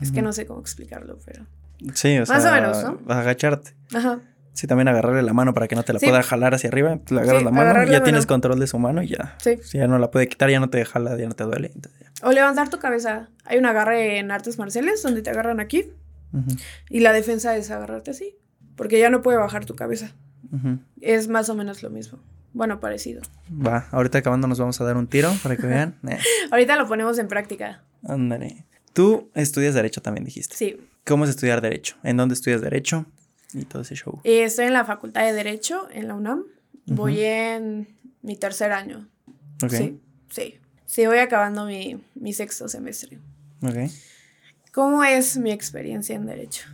[0.00, 1.46] Es que no sé cómo explicarlo, pero.
[1.94, 3.14] Sí, o sea, Más o menos, ¿no?
[3.14, 3.74] agacharte.
[3.94, 4.18] Ajá.
[4.54, 6.06] Sí, también agarrarle la mano para que no te la Sí.
[6.06, 6.98] pueda jalar hacia arriba.
[7.04, 9.34] Tú le agarras Sí, la mano y ya tienes control de su mano y ya.
[9.38, 9.58] Sí.
[9.62, 11.72] Si ya no la puede quitar, ya no te jala, ya no te duele.
[12.22, 13.28] O levantar tu cabeza.
[13.44, 15.90] Hay un agarre en artes marciales donde te agarran aquí
[16.88, 18.36] y la defensa es agarrarte así,
[18.76, 20.12] porque ya no puede bajar tu cabeza.
[21.00, 22.20] Es más o menos lo mismo.
[22.52, 23.22] Bueno, parecido.
[23.50, 25.96] Va, ahorita acabando nos vamos a dar un tiro para que vean.
[26.08, 26.18] Eh,
[26.52, 27.82] Ahorita lo ponemos en práctica.
[28.06, 28.64] ándale.
[28.92, 30.54] Tú estudias Derecho también, dijiste.
[30.54, 30.76] Sí.
[31.04, 31.96] ¿Cómo es estudiar Derecho?
[32.04, 33.06] ¿En dónde estudias Derecho?
[33.54, 34.20] Y todo ese show.
[34.24, 36.44] Eh, Estoy en la Facultad de Derecho en la UNAM.
[36.86, 39.08] Voy en mi tercer año.
[39.62, 39.70] Ok.
[39.72, 40.58] Sí, sí.
[40.86, 43.18] Sí, voy acabando mi, mi sexto semestre.
[43.62, 43.90] Ok.
[44.72, 46.66] ¿Cómo es mi experiencia en Derecho?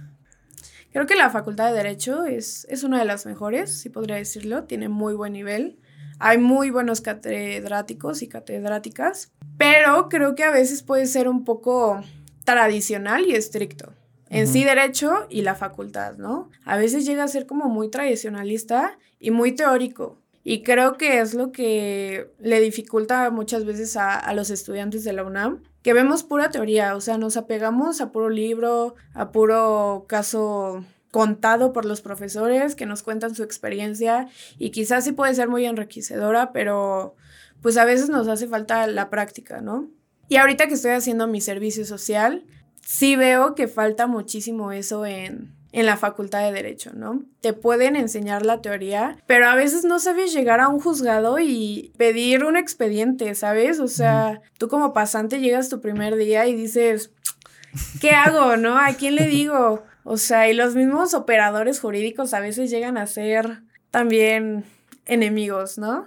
[0.93, 4.65] Creo que la Facultad de Derecho es, es una de las mejores, si podría decirlo.
[4.65, 5.79] Tiene muy buen nivel.
[6.19, 12.03] Hay muy buenos catedráticos y catedráticas, pero creo que a veces puede ser un poco
[12.45, 13.95] tradicional y estricto.
[14.31, 16.49] En sí, derecho y la facultad, ¿no?
[16.65, 20.19] A veces llega a ser como muy tradicionalista y muy teórico.
[20.45, 25.13] Y creo que es lo que le dificulta muchas veces a, a los estudiantes de
[25.13, 30.07] la UNAM, que vemos pura teoría, o sea, nos apegamos a puro libro, a puro
[30.09, 35.49] caso contado por los profesores que nos cuentan su experiencia y quizás sí puede ser
[35.49, 37.17] muy enriquecedora, pero
[37.63, 39.91] pues a veces nos hace falta la práctica, ¿no?
[40.29, 42.45] Y ahorita que estoy haciendo mi servicio social,
[42.81, 47.23] sí veo que falta muchísimo eso en, en la facultad de derecho, ¿no?
[47.41, 51.93] Te pueden enseñar la teoría, pero a veces no sabes llegar a un juzgado y
[51.97, 53.79] pedir un expediente, ¿sabes?
[53.79, 57.11] O sea, tú como pasante llegas tu primer día y dices,
[58.01, 58.79] ¿qué hago, no?
[58.79, 59.85] ¿A quién le digo?
[60.03, 64.65] O sea, y los mismos operadores jurídicos a veces llegan a ser también
[65.07, 66.07] enemigos, ¿no?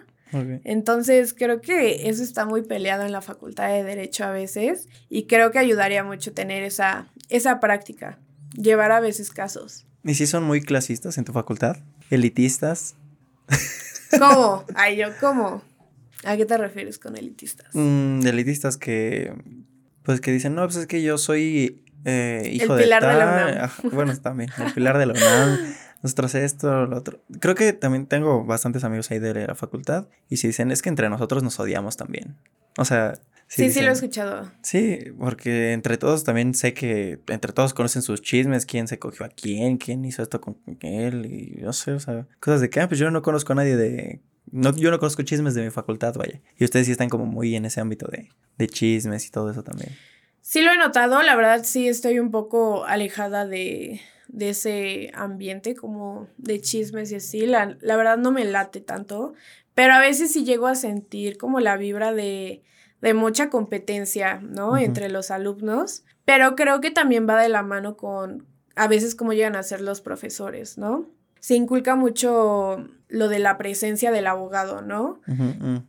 [0.64, 5.26] Entonces, creo que eso está muy peleado en la Facultad de Derecho a veces y
[5.26, 8.20] creo que ayudaría mucho tener esa, esa práctica,
[8.56, 9.86] llevar a veces casos.
[10.04, 11.78] ¿Y si son muy clasistas en tu facultad?
[12.10, 12.96] ¿Elitistas?
[14.20, 14.66] ¿Cómo?
[14.76, 15.62] Ay, yo, ¿cómo?
[16.24, 17.68] ¿A qué te refieres con elitistas?
[17.74, 19.34] Mm, elitistas que,
[20.04, 23.26] pues que dicen, no, pues es que yo soy eh, hijo el pilar de, la
[23.26, 23.94] UNAM.
[23.94, 25.76] bueno, también, el pilar de la UNAM.
[26.04, 27.22] Nosotros esto, lo otro.
[27.40, 30.90] Creo que también tengo bastantes amigos ahí de la facultad y si dicen es que
[30.90, 32.36] entre nosotros nos odiamos también.
[32.78, 33.14] O sea,
[33.48, 34.52] Sí, sí, lo he escuchado.
[34.64, 39.26] Sí, porque entre todos también sé que entre todos conocen sus chismes, quién se cogió
[39.26, 42.80] a quién, quién hizo esto con él, y no sé, o sea, cosas de que,
[42.80, 44.22] ah, pues yo no conozco a nadie de...
[44.52, 46.42] No, yo no conozco chismes de mi facultad, vaya.
[46.58, 49.64] Y ustedes sí están como muy en ese ámbito de, de chismes y todo eso
[49.64, 49.92] también.
[50.42, 54.02] Sí lo he notado, la verdad sí estoy un poco alejada de,
[54.34, 57.46] de ese ambiente como de chismes y así.
[57.46, 59.34] La, la verdad no me late tanto,
[59.74, 62.64] pero a veces sí llego a sentir como la vibra de
[63.04, 64.78] de mucha competencia, ¿no?
[64.78, 69.34] Entre los alumnos, pero creo que también va de la mano con a veces cómo
[69.34, 71.10] llegan a ser los profesores, ¿no?
[71.42, 75.20] Se inculca mucho lo de la presencia del abogado, ¿no?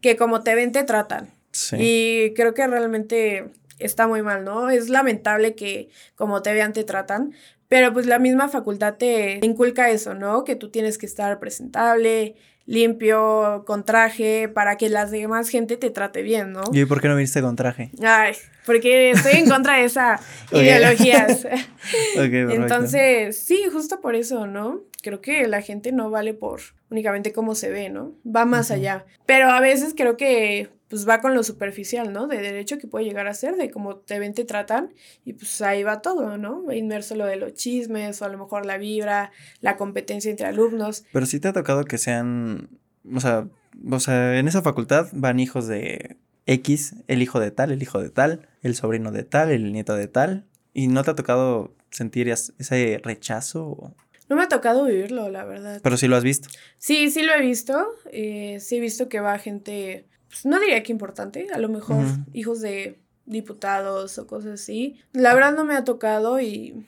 [0.00, 1.30] Que como te ven, te tratan.
[1.52, 1.76] Sí.
[1.78, 4.68] Y creo que realmente está muy mal, ¿no?
[4.68, 7.32] Es lamentable que como te vean, te tratan,
[7.74, 10.44] pero pues la misma facultad te inculca eso, ¿no?
[10.44, 15.90] Que tú tienes que estar presentable, limpio, con traje, para que las demás gente te
[15.90, 16.62] trate bien, ¿no?
[16.72, 17.90] ¿Y por qué no viniste con traje?
[18.00, 18.34] Ay,
[18.64, 20.20] porque estoy en contra de esa
[20.52, 21.48] ideologías.
[22.14, 24.84] Entonces, sí, justo por eso, ¿no?
[25.02, 26.60] Creo que la gente no vale por
[26.90, 28.12] únicamente cómo se ve, ¿no?
[28.24, 29.04] Va más allá.
[29.26, 32.28] Pero a veces creo que pues va con lo superficial, ¿no?
[32.28, 35.60] De derecho que puede llegar a ser, de cómo te ven, te tratan, y pues
[35.60, 36.64] ahí va todo, ¿no?
[36.64, 40.46] Va inmerso lo de los chismes, o a lo mejor la vibra, la competencia entre
[40.46, 41.04] alumnos.
[41.12, 42.78] Pero sí te ha tocado que sean,
[43.12, 43.48] o sea,
[43.90, 48.00] o sea, en esa facultad van hijos de X, el hijo de tal, el hijo
[48.00, 51.74] de tal, el sobrino de tal, el nieto de tal, y no te ha tocado
[51.90, 53.96] sentir ese rechazo.
[54.28, 55.80] No me ha tocado vivirlo, la verdad.
[55.82, 56.48] Pero sí lo has visto.
[56.78, 57.84] Sí, sí lo he visto.
[58.12, 62.04] Eh, sí he visto que va gente pues, no diría que importante, a lo mejor
[62.32, 64.98] hijos de diputados o cosas así.
[65.12, 66.84] La verdad no me ha tocado y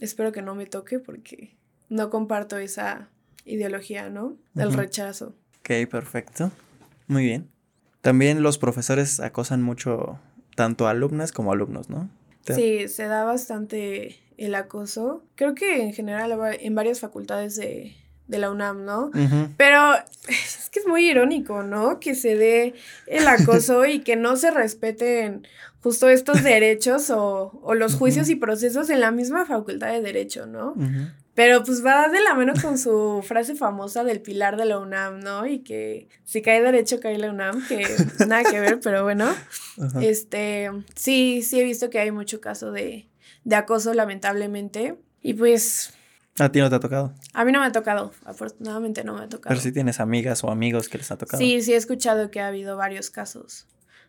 [0.00, 1.56] espero que no me toque porque
[1.88, 3.08] no comparto esa
[3.44, 4.36] ideología, ¿no?
[4.52, 5.36] Del rechazo.
[5.60, 6.50] Ok, perfecto.
[7.06, 7.48] Muy bien.
[8.00, 10.18] También los profesores acosan mucho
[10.56, 12.10] tanto a alumnas como alumnos, ¿no?
[12.52, 15.22] Sí, se da bastante el acoso.
[15.36, 17.94] Creo que en general en varias facultades de,
[18.28, 19.10] de la UNAM, ¿no?
[19.56, 19.94] Pero
[20.28, 21.98] es que es muy irónico, ¿no?
[21.98, 22.74] Que se dé
[23.06, 25.46] el acoso y que no se respeten
[25.80, 30.74] justo estos derechos o, los juicios y procesos en la misma facultad de derecho, ¿no?
[31.34, 35.20] Pero pues va de la mano con su frase famosa del pilar de la UNAM,
[35.20, 35.46] ¿no?
[35.46, 37.86] Y que si cae derecho, cae la UNAM, que
[38.26, 39.32] nada que ver, pero bueno.
[40.00, 43.08] Este, sí, sí he visto que hay mucho caso de,
[43.44, 44.96] de acoso, lamentablemente.
[45.22, 45.92] Y pues
[46.38, 47.12] ¿A ti no te ha tocado?
[47.32, 49.48] A mí no me ha tocado, afortunadamente no me ha tocado.
[49.48, 51.40] Pero si tienes amigas o amigos que les ha tocado.
[51.40, 53.66] Sí, sí he escuchado que ha habido varios casos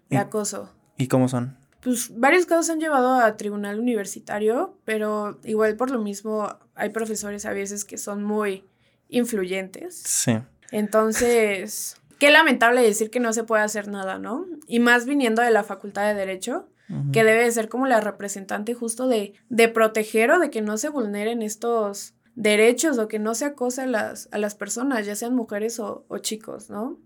[0.09, 0.71] de acoso.
[0.97, 1.57] ¿Y cómo son?
[1.81, 7.45] Pues varios casos han llevado a tribunal universitario, pero igual por lo mismo hay profesores
[7.45, 8.65] a veces que son muy
[9.07, 9.95] influyentes.
[9.95, 10.39] Sí.
[10.71, 14.45] Entonces, qué lamentable decir que no se puede hacer nada, ¿no?
[14.67, 16.67] Y más viniendo de la Facultad de Derecho,
[17.13, 20.89] que debe ser como la representante justo de, de proteger o de que no se
[20.89, 25.35] vulneren estos derechos o que no se acose a las, a las personas, ya sean
[25.35, 26.99] mujeres o, chicos, ¿no?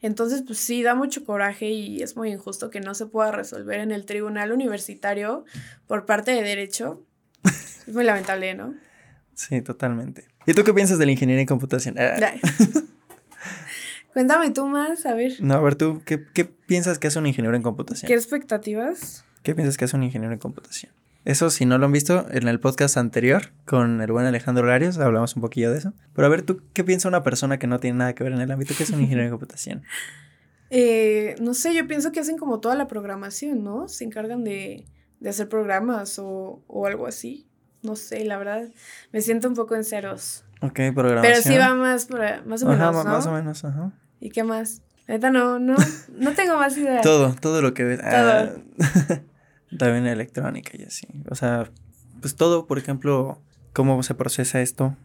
[0.00, 3.80] Entonces, pues sí, da mucho coraje y es muy injusto que no se pueda resolver
[3.80, 5.44] en el tribunal universitario
[5.86, 7.02] por parte de derecho.
[7.44, 8.74] es muy lamentable, ¿no?
[9.34, 10.28] Sí, totalmente.
[10.46, 11.96] ¿Y tú qué piensas de la ingeniería en computación?
[11.98, 12.34] Ah.
[14.12, 15.32] Cuéntame tú más, a ver.
[15.40, 18.06] No, a ver, tú, ¿qué, ¿qué piensas que hace un ingeniero en computación?
[18.06, 19.24] ¿Qué expectativas?
[19.42, 20.92] ¿Qué piensas que hace un ingeniero en computación?
[21.24, 24.98] Eso, si no lo han visto, en el podcast anterior con el buen Alejandro Larios
[24.98, 25.94] hablamos un poquillo de eso.
[26.12, 28.42] Pero a ver, ¿tú qué piensa una persona que no tiene nada que ver en
[28.42, 28.74] el ámbito?
[28.76, 29.82] que es un ingeniero de computación?
[30.76, 33.86] Eh, no sé, yo pienso que hacen como toda la programación, ¿no?
[33.86, 34.86] Se encargan de,
[35.24, 37.46] hacer programas o, algo así.
[37.82, 38.64] No sé, la verdad,
[39.12, 40.44] me siento un poco en ceros.
[40.62, 41.22] Ok, programación.
[41.22, 42.08] Pero sí va más,
[42.44, 43.92] más o menos, ajá, Más o menos, ajá.
[44.18, 44.82] ¿Y qué más?
[45.06, 45.76] Neta, no, no,
[46.08, 47.02] no tengo más idea.
[47.02, 48.00] todo, todo lo que ves.
[48.00, 49.20] Todo.
[49.76, 51.06] También electrónica y así.
[51.30, 51.70] O sea,
[52.20, 53.40] pues todo, por ejemplo,
[53.72, 54.96] cómo se procesa esto,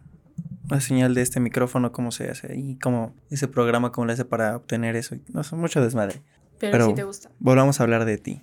[0.68, 4.24] la señal de este micrófono, cómo se hace y cómo ese programa, cómo le hace
[4.24, 5.16] para obtener eso.
[5.32, 6.22] No, mucho desmadre.
[6.58, 7.30] Pero, sí te gusta.
[7.38, 8.42] Volvamos a hablar de ti.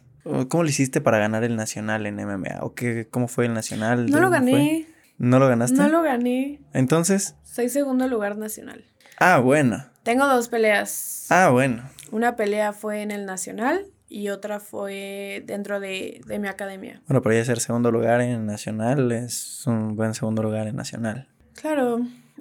[0.49, 2.59] ¿Cómo lo hiciste para ganar el nacional en MMA?
[2.61, 4.09] ¿O qué, cómo fue el nacional?
[4.09, 4.87] No lo gané.
[5.17, 5.77] ¿No lo ganaste?
[5.77, 6.59] No lo gané.
[6.73, 7.35] Entonces.
[7.43, 8.83] Soy segundo lugar nacional.
[9.19, 9.85] Ah, bueno.
[10.03, 11.27] Tengo dos peleas.
[11.29, 11.83] Ah, bueno.
[12.11, 17.01] Una pelea fue en el nacional y otra fue dentro de, de mi academia.
[17.07, 21.27] Bueno, pero ya ser segundo lugar en nacional es un buen segundo lugar en nacional.
[21.53, 21.99] Claro.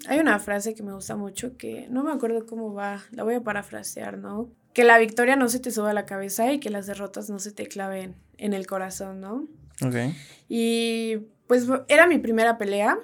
[0.08, 3.34] Hay una frase que me gusta mucho que no me acuerdo cómo va, la voy
[3.34, 4.50] a parafrasear, ¿no?
[4.74, 7.38] Que la victoria no se te suba a la cabeza y que las derrotas no
[7.38, 9.46] se te claven en el corazón, ¿no?
[9.82, 10.14] Ok.
[10.48, 12.98] Y pues era mi primera pelea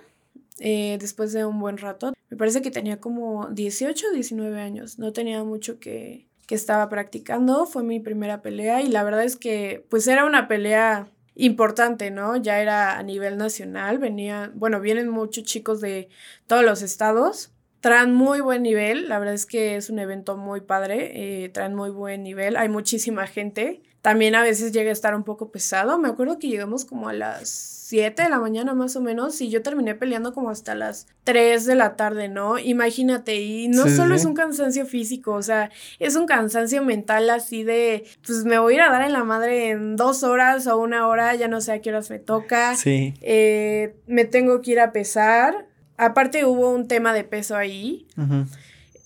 [0.59, 2.13] eh, después de un buen rato.
[2.29, 6.91] Me parece que tenía como 18 o 19 años, no tenía mucho que, que estaba
[6.91, 12.11] practicando, fue mi primera pelea y la verdad es que pues era una pelea importante,
[12.11, 12.37] ¿no?
[12.37, 16.11] Ya era a nivel nacional, venía, bueno, vienen muchos chicos de
[16.47, 20.61] todos los estados, traen muy buen nivel, la verdad es que es un evento muy
[20.61, 25.15] padre, eh, traen muy buen nivel, hay muchísima gente, también a veces llega a estar
[25.15, 28.97] un poco pesado, me acuerdo que llegamos como a las 7 de la mañana más
[28.97, 32.59] o menos y yo terminé peleando como hasta las 3 de la tarde, ¿no?
[32.59, 37.63] Imagínate, y no solo es un cansancio físico, o sea, es un cansancio mental así
[37.65, 40.79] de, pues me voy a ir a dar en la madre en dos horas o
[40.79, 42.75] una hora, ya no sé a qué horas me toca.
[42.77, 43.15] Sí.
[43.21, 45.67] Eh, me tengo que ir a pesar.
[45.99, 48.07] Aparte hubo un tema de peso ahí.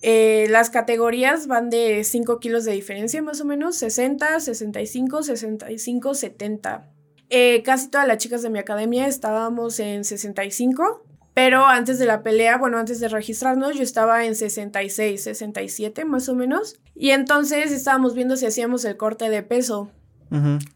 [0.09, 6.15] Eh, las categorías van de 5 kilos de diferencia más o menos, 60, 65, 65,
[6.15, 6.89] 70.
[7.29, 11.03] Eh, casi todas las chicas de mi academia estábamos en 65,
[11.35, 16.29] pero antes de la pelea, bueno, antes de registrarnos, yo estaba en 66, 67 más
[16.29, 16.77] o menos.
[16.95, 19.91] Y entonces estábamos viendo si hacíamos el corte de peso.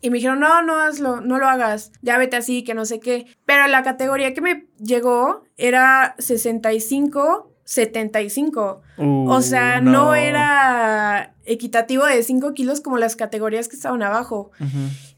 [0.01, 2.99] Y me dijeron, no, no hazlo, no lo hagas, ya vete así, que no sé
[2.99, 3.27] qué.
[3.47, 8.83] Pero la categoría que me llegó era 65, 75.
[8.99, 10.17] o sea, no.
[10.17, 14.51] era equitativo de 5 kilos como las categorías que estaban abajo.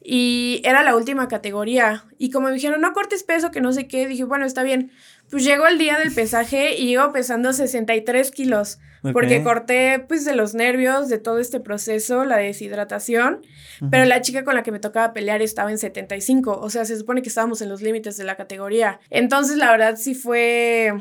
[0.03, 2.05] Y era la última categoría.
[2.19, 4.91] Y como me dijeron, no cortes peso, que no sé qué, dije, bueno, está bien.
[5.31, 8.77] Pues llegó el día del pesaje y llego pesando 63 kilos.
[9.01, 13.41] Porque corté, pues, de los nervios, de todo este proceso, la deshidratación.
[13.89, 16.59] Pero la chica con la que me tocaba pelear estaba en 75.
[16.61, 18.99] O sea, se supone que estábamos en los límites de la categoría.
[19.09, 20.93] Entonces, la verdad, sí fue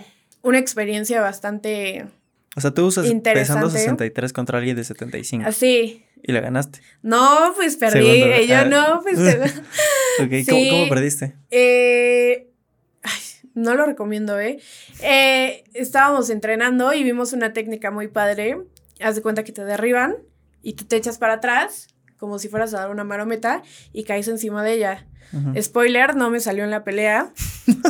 [0.42, 2.06] una experiencia bastante.
[2.54, 5.48] O sea, tú usas pesando 63 contra alguien de 75.
[5.48, 6.04] Así.
[6.22, 6.80] ¿Y la ganaste?
[7.02, 8.46] No, pues perdí.
[8.46, 8.64] Yo ah.
[8.64, 9.18] no, pues.
[10.20, 11.34] ok, ¿Cómo, perdiste?
[11.50, 12.48] Eh,
[13.02, 13.20] ay,
[13.54, 14.58] no lo recomiendo, ¿eh?
[15.00, 15.64] ¿eh?
[15.74, 18.58] Estábamos entrenando y vimos una técnica muy padre.
[19.00, 20.16] Haz de cuenta que te derriban
[20.62, 24.28] y tú te echas para atrás, como si fueras a dar una marometa, y caes
[24.28, 25.06] encima de ella.
[25.60, 27.32] Spoiler, no me salió en la pelea.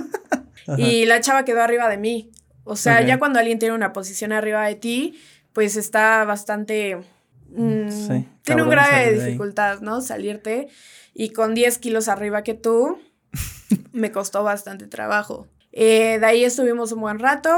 [0.79, 2.31] y la chava quedó arriba de mí.
[2.65, 5.21] O sea, ya cuando alguien tiene una posición arriba de ti,
[5.53, 6.99] pues está bastante
[7.55, 10.01] Mm, tiene un grave de dificultad, ¿no?
[10.01, 10.69] Salirte.
[11.15, 12.99] Y con 10 kilos arriba que tú,
[13.93, 15.47] me costó bastante trabajo.
[15.73, 17.51] Eh, de ahí estuvimos un buen rato.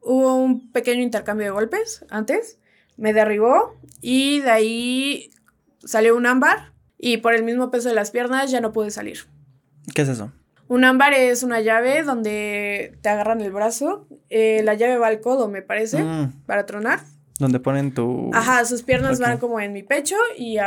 [0.00, 2.58] Hubo un pequeño intercambio de golpes antes.
[2.96, 3.76] Me derribó.
[4.00, 5.30] Y de ahí
[5.84, 6.72] salió un ámbar.
[6.98, 9.26] Y por el mismo peso de las piernas ya no pude salir.
[9.94, 10.32] ¿Qué es eso?
[10.68, 14.06] Un ámbar es una llave donde te agarran el brazo.
[14.28, 16.44] Eh, la llave va al codo, me parece, mm.
[16.46, 17.00] para tronar.
[17.38, 18.30] Donde ponen tu...
[18.34, 20.58] Ajá, sus piernas van como en mi pecho y,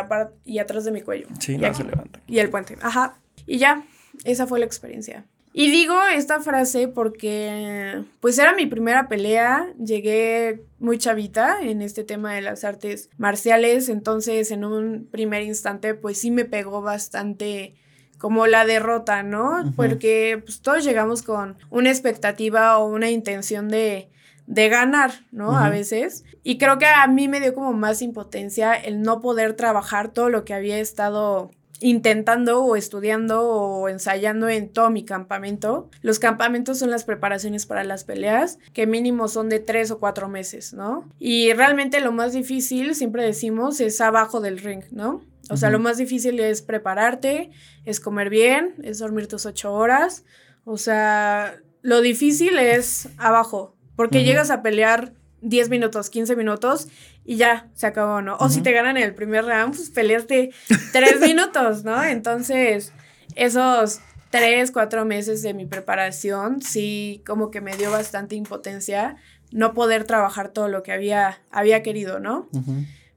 [0.46, 1.28] y atrás de mi cuello.
[1.40, 2.20] Sí, y no se levanta.
[2.28, 2.78] Y el puente.
[2.82, 3.20] Ajá.
[3.46, 3.84] Y ya,
[4.24, 5.26] esa fue la experiencia.
[5.54, 12.06] Y digo esta frase porque pues era mi primera pelea, llegué muy chavita en este
[12.06, 17.76] tema de las artes marciales, entonces en un primer instante pues sí me pegó bastante
[18.22, 19.74] como la derrota, ¿no?
[19.76, 24.12] Porque pues todos llegamos con una expectativa o una intención de
[24.52, 25.58] de ganar, ¿no?
[25.58, 26.26] A veces.
[26.44, 30.30] Y creo que a mí me dio como más impotencia el no poder trabajar todo
[30.30, 35.90] lo que había estado intentando o estudiando o ensayando en todo mi campamento.
[36.02, 40.28] Los campamentos son las preparaciones para las peleas, que mínimo son de tres o cuatro
[40.28, 41.06] meses, ¿no?
[41.18, 45.22] Y realmente lo más difícil, siempre decimos, es abajo del ring, ¿no?
[45.50, 47.52] O sea, lo más difícil es prepararte,
[47.86, 50.24] es comer bien, es dormir tus ocho horas.
[50.64, 56.88] O sea, lo difícil es abajo, porque llegas a pelear 10 minutos, 15 minutos
[57.26, 58.38] y ya, se acabó, ¿no?
[58.38, 60.52] O si te ganan el primer round, pues peleaste
[60.94, 62.04] 3 minutos, ¿no?
[62.04, 62.94] Entonces,
[63.36, 64.00] esos
[64.30, 69.18] 3, 4 meses de mi preparación, sí, como que me dio bastante impotencia
[69.52, 72.48] no poder trabajar todo lo que había, había querido, ¿no?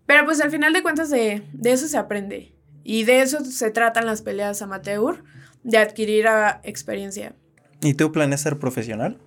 [0.07, 2.53] Pero pues al final de cuentas de, de, eso se aprende.
[2.83, 5.25] Y de eso se tratan las peleas amateur,
[5.63, 7.35] de adquirir ah, experiencia.
[7.81, 9.19] ¿Y tú planeas ser profesional?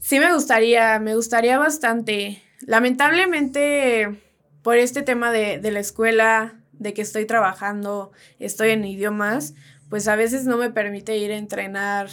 [0.00, 2.42] Sí me gustaría, me gustaría bastante.
[2.66, 4.20] Lamentablemente,
[4.62, 9.54] por este tema de, la escuela, de que estoy trabajando, estoy en idiomas,
[9.88, 12.08] pues a veces no me permite ir a entrenar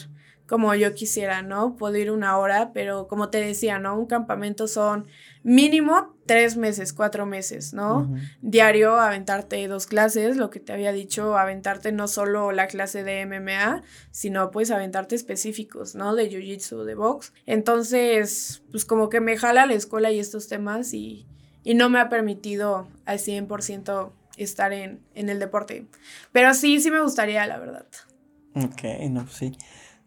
[0.48, 1.76] como yo quisiera, ¿no?
[1.76, 3.98] Puedo ir una hora, pero como te decía, ¿no?
[3.98, 5.08] Un campamento son
[5.44, 8.10] mínimo tres meses, cuatro meses, ¿no?
[8.42, 13.26] Diario aventarte dos clases, lo que te había dicho, aventarte no solo la clase de
[13.26, 16.16] MMA, sino pues aventarte específicos, ¿no?
[16.16, 17.34] De Jiu-Jitsu, de box.
[17.46, 21.28] Entonces, pues como que me jala la escuela y estos temas y,
[21.66, 25.86] y no me ha permitido al 100% estar en, en el deporte.
[26.32, 27.88] Pero sí, sí me gustaría, la verdad.
[28.56, 29.52] Ok, no, pues sí.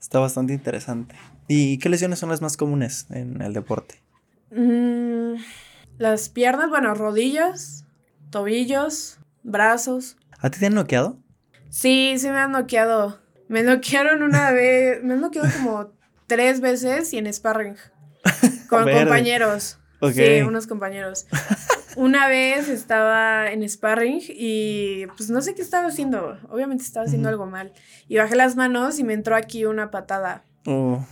[0.00, 1.16] Está bastante interesante.
[1.48, 4.00] ¿Y qué lesiones son las más comunes en el deporte?
[4.50, 5.34] Mm,
[5.98, 7.84] las piernas, bueno, rodillas,
[8.30, 10.16] tobillos, brazos.
[10.40, 11.18] ¿A ti te han noqueado?
[11.70, 13.18] Sí, sí me han noqueado.
[13.48, 15.92] Me noquearon una vez, me han noqueado como
[16.26, 17.76] tres veces y en sparring.
[18.68, 19.78] Con compañeros.
[20.12, 21.26] Sí, unos compañeros.
[21.96, 26.38] Una vez estaba en sparring y pues no sé qué estaba haciendo.
[26.50, 27.72] Obviamente estaba haciendo algo mal.
[28.08, 30.44] Y bajé las manos y me entró aquí una patada.
[30.66, 31.06] Oh.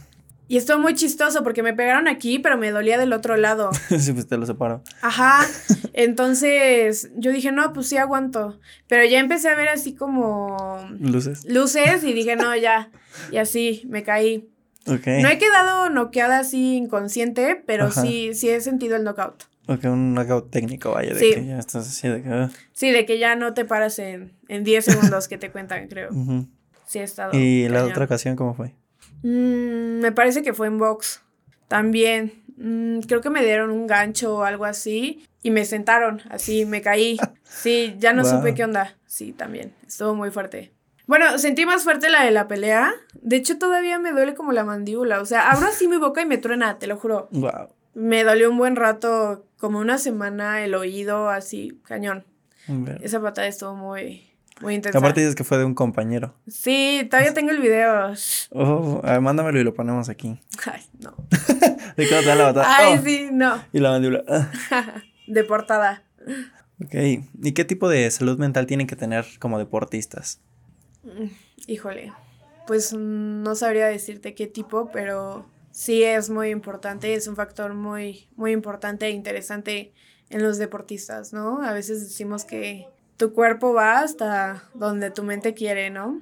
[0.49, 3.71] Y estuvo muy chistoso porque me pegaron aquí, pero me dolía del otro lado.
[3.99, 4.83] sí, pues te lo separo.
[5.01, 5.47] Ajá.
[5.93, 8.59] Entonces yo dije, no, pues sí aguanto.
[8.87, 10.87] Pero ya empecé a ver así como.
[10.99, 11.45] Luces.
[11.49, 12.91] Luces y dije, no, ya.
[13.31, 14.49] Y así me caí.
[14.87, 15.23] Okay.
[15.23, 19.45] No he quedado noqueada así inconsciente, pero sí, sí he sentido el knockout.
[19.69, 22.29] Ok, un knockout técnico, vaya, de que ya estás así de que...
[22.29, 22.51] Ah.
[22.73, 26.11] Sí, de que ya no te paras en, en 10 segundos que te cuentan, creo.
[26.85, 27.33] Sí he estado.
[27.33, 28.75] ¿Y la otra ocasión cómo fue?
[29.23, 31.23] Mm, me parece que fue en box.
[31.69, 32.43] También.
[32.57, 36.81] Mm, creo que me dieron un gancho o algo así y me sentaron, así, me
[36.83, 37.19] caí.
[37.45, 38.97] Sí, ya no supe qué onda.
[39.05, 39.75] Sí, también.
[39.87, 40.73] Estuvo muy fuerte.
[41.07, 42.95] Bueno, sentí más fuerte la de la pelea.
[43.21, 45.21] De hecho, todavía me duele como la mandíbula.
[45.21, 47.29] O sea, abro así mi boca y me truena, te lo juro.
[47.31, 47.69] Wow.
[47.93, 52.25] Me dolió un buen rato, como una semana, el oído así, cañón.
[53.03, 54.32] Esa patada estuvo muy,
[54.63, 54.99] muy intensa.
[54.99, 56.35] Aparte dices que fue de un compañero.
[56.47, 58.15] Sí, todavía tengo el video.
[58.51, 60.41] Oh, mándamelo y lo ponemos aquí.
[60.73, 61.15] Ay, no.
[61.97, 62.77] ¿De qué te la patada?
[62.77, 63.03] Ay, oh.
[63.05, 63.63] sí, no.
[63.73, 64.23] Y la mandíbula.
[65.27, 66.05] de portada.
[66.83, 66.95] Ok.
[67.43, 70.41] ¿Y qué tipo de salud mental tienen que tener como deportistas?
[71.03, 71.27] Mm,
[71.67, 72.13] híjole.
[72.67, 78.29] Pues no sabría decirte qué tipo, pero sí es muy importante, es un factor muy,
[78.37, 79.93] muy importante e interesante
[80.31, 81.63] en los deportistas, ¿no?
[81.63, 82.87] A veces decimos que
[83.23, 86.21] tu cuerpo va hasta donde tu mente quiere, ¿no?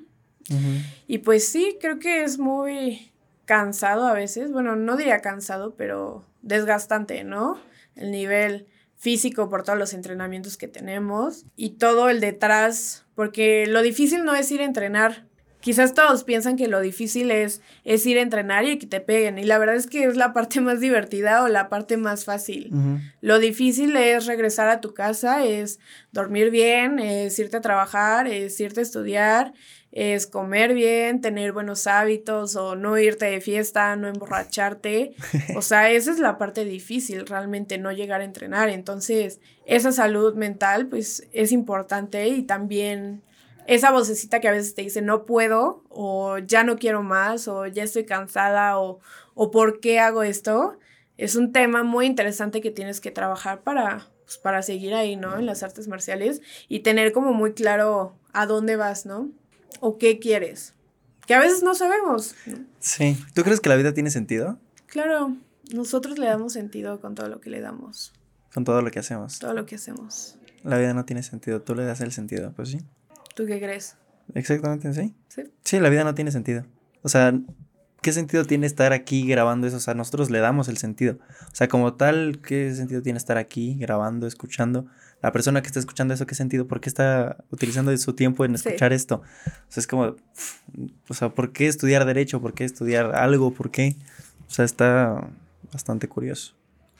[1.06, 3.10] Y pues sí, creo que es muy
[3.46, 7.58] cansado a veces, bueno, no diría cansado, pero desgastante, ¿no?
[7.96, 8.66] El nivel
[8.98, 14.34] físico por todos los entrenamientos que tenemos y todo el detrás, porque lo difícil no
[14.34, 15.24] es ir a entrenar,
[15.60, 19.38] Quizás todos piensan que lo difícil es, es ir a entrenar y que te peguen.
[19.38, 22.72] Y la verdad es que es la parte más divertida o la parte más fácil.
[23.20, 25.78] Lo difícil es regresar a tu casa, es
[26.12, 29.52] dormir bien, es irte a trabajar, es irte a estudiar,
[29.92, 35.14] es comer bien, tener buenos hábitos o no irte de fiesta, no emborracharte.
[35.56, 38.68] O sea, esa es la parte difícil, realmente no llegar a entrenar.
[38.70, 43.22] Entonces, esa salud mental pues es importante y también
[43.70, 47.68] esa vocecita que a veces te dice no puedo o ya no quiero más o
[47.68, 48.98] ya estoy cansada o,
[49.34, 50.76] o por qué hago esto,
[51.16, 55.38] es un tema muy interesante que tienes que trabajar para, pues, para seguir ahí, ¿no?
[55.38, 59.30] En las artes marciales y tener como muy claro a dónde vas, ¿no?
[59.78, 60.74] O qué quieres.
[61.28, 62.34] Que a veces no sabemos.
[62.80, 63.16] Sí.
[63.34, 64.58] ¿Tú crees que la vida tiene sentido?
[64.86, 65.36] Claro,
[65.72, 68.12] nosotros le damos sentido con todo lo que le damos.
[68.52, 69.38] Con todo lo que hacemos.
[69.38, 70.38] Todo lo que hacemos.
[70.64, 72.80] La vida no tiene sentido, tú le das el sentido, pues sí.
[73.40, 73.96] ¿Tú qué crees?
[74.34, 75.14] Exactamente, sí.
[75.28, 75.44] Sí.
[75.64, 76.66] Sí, la vida no tiene sentido.
[77.00, 77.32] O sea,
[78.02, 79.78] ¿qué sentido tiene estar aquí grabando eso?
[79.78, 81.16] O sea, nosotros le damos el sentido.
[81.50, 84.84] O sea, como tal, ¿qué sentido tiene estar aquí grabando, escuchando?
[85.22, 86.68] La persona que está escuchando eso, ¿qué sentido?
[86.68, 89.22] ¿Por qué está utilizando su tiempo en escuchar esto?
[89.46, 90.16] O sea, es como,
[91.08, 92.42] o sea, ¿por qué estudiar derecho?
[92.42, 93.54] ¿Por qué estudiar algo?
[93.54, 93.96] ¿Por qué?
[94.48, 95.30] O sea, está
[95.72, 96.52] bastante curioso.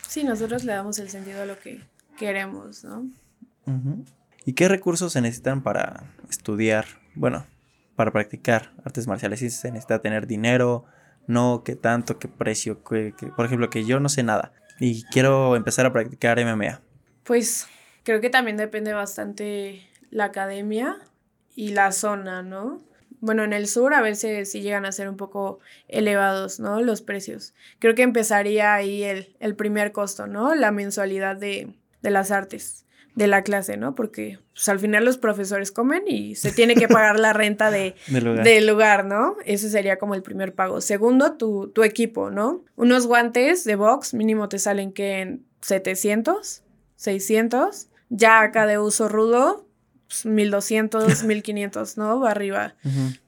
[0.09, 1.83] Sí, nosotros le damos el sentido a lo que
[2.19, 3.11] queremos, ¿no?
[4.45, 6.87] ¿Y qué recursos se necesitan para estudiar?
[7.15, 7.47] Bueno,
[7.97, 9.41] para practicar artes marciales.
[9.41, 10.85] ¿Sí se necesita tener dinero?
[11.27, 11.63] ¿No?
[11.65, 12.19] ¿Qué tanto?
[12.19, 12.83] ¿Qué precio?
[12.83, 16.81] por ejemplo, que yo no sé nada y quiero empezar a practicar MMA.
[17.25, 17.69] Pues
[18.03, 20.97] creo que también depende bastante la academia
[21.55, 22.83] y la zona, ¿no?
[23.21, 25.59] Bueno, en el sur a veces sí llegan a ser un poco
[25.89, 26.81] elevados, ¿no?
[26.81, 27.55] Los precios.
[27.79, 30.55] Creo que empezaría ahí el, el primer costo, ¿no?
[30.55, 33.95] La mensualidad de, de las artes de la clase, ¿no?
[33.95, 37.95] Porque pues, al final los profesores comen y se tiene que pagar la renta de,
[38.09, 39.05] del, lugar.
[39.05, 39.37] ¿no?
[39.45, 40.81] Ese sería como el primer pago.
[40.81, 42.65] Segundo, tu, tu equipo, ¿no?
[42.77, 46.63] Unos guantes de box mínimo te salen que en 700,
[46.97, 47.89] 600.
[48.09, 49.67] Ya acá de uso rudo,
[50.09, 52.21] pues, 1200, 1500, ¿no?
[52.21, 52.75] Va arriba.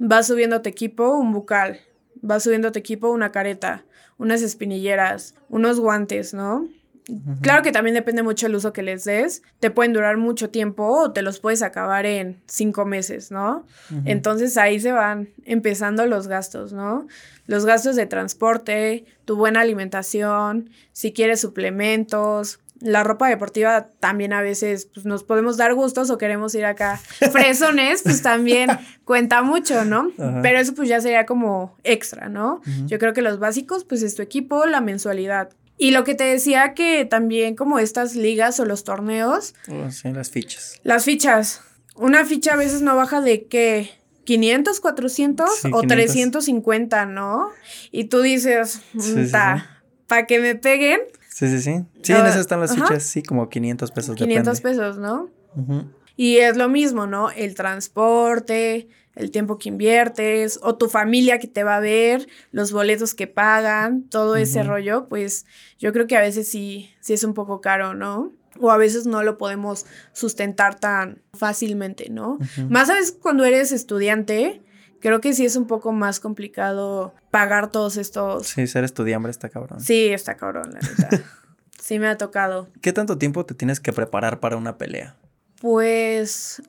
[0.01, 1.81] Va subiendo tu equipo un bucal,
[2.29, 3.85] va subiendo tu equipo una careta,
[4.19, 6.69] unas espinilleras, unos guantes, ¿no?
[7.41, 9.43] Claro que también depende mucho el uso que les des.
[9.59, 13.67] Te pueden durar mucho tiempo o te los puedes acabar en cinco meses, ¿no?
[14.05, 17.07] Entonces ahí se van empezando los gastos, ¿no?
[17.47, 24.43] Los gastos de transporte, tu buena alimentación, si quieres suplementos, la ropa deportiva también a
[24.43, 27.01] veces pues, nos podemos dar gustos o queremos ir acá
[27.33, 28.71] fresones, pues también
[29.05, 30.11] cuenta mucho, ¿no?
[30.43, 32.61] Pero eso pues ya sería como extra, ¿no?
[32.87, 35.51] Yo creo que los básicos pues es tu equipo, la mensualidad.
[35.83, 39.57] Y lo que te decía que también como estas ligas o los torneos.
[39.69, 40.81] Oh, sí, las fichas.
[40.85, 41.63] Las fichas.
[41.97, 43.91] Una ficha a veces no baja de qué,
[44.23, 47.49] 500, 400 o 350, ¿no?
[47.91, 48.81] Y tú dices,
[50.07, 51.85] para que me peguen, Sí, sí, sí.
[52.03, 54.15] Sí, en esas están las fichas, sí, como 500 pesos.
[54.15, 55.31] 500 pesos, ¿no?
[56.15, 57.33] Y es lo mismo, ¿no?
[57.33, 62.73] El transporte, el tiempo que inviertes, o tu familia que te va a ver, los
[62.73, 65.47] boletos que pagan, todo ese rollo, pues
[65.79, 68.33] yo creo que a veces sí, sí es un poco caro, ¿no?
[68.61, 72.39] O a veces no lo podemos sustentar tan fácilmente, ¿no?
[72.69, 74.63] Más a veces cuando eres estudiante,
[75.01, 78.47] creo que sí es un poco más complicado pagar todos estos.
[78.47, 79.81] Sí, ser estudiante está cabrón.
[79.81, 81.25] Sí, está cabrón, la neta.
[81.81, 82.69] sí me ha tocado.
[82.81, 85.17] ¿Qué tanto tiempo te tienes que preparar para una pelea?
[85.61, 86.63] Pues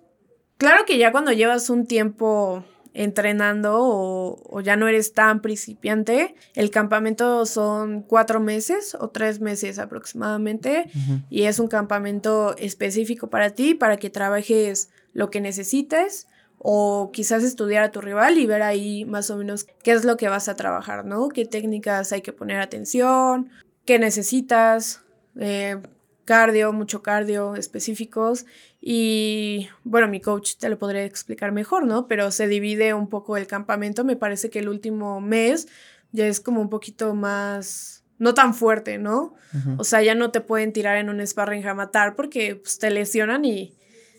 [0.57, 6.69] claro que ya cuando llevas un tiempo entrenando o, ya no eres tan principiante, el
[6.69, 10.89] campamento son cuatro meses o tres meses aproximadamente
[11.29, 16.27] y es un campamento específico para ti, para que trabajes lo que necesites
[16.59, 20.15] o quizás estudiar a tu rival y ver ahí más o menos qué es lo
[20.15, 21.29] que vas a trabajar, ¿no?
[21.29, 23.49] ¿Qué técnicas hay que poner atención?
[23.85, 25.01] ¿Qué necesitas?
[25.39, 25.77] Eh,
[26.25, 28.45] cardio, mucho cardio específicos
[28.81, 32.07] y bueno, mi coach te lo podría explicar mejor, ¿no?
[32.07, 35.67] Pero se divide un poco el campamento, me parece que el último mes
[36.11, 39.35] ya es como un poquito más, no tan fuerte, ¿no?
[39.77, 42.89] O sea, ya no te pueden tirar en un sparring a matar porque pues, te
[42.89, 43.75] lesionan y,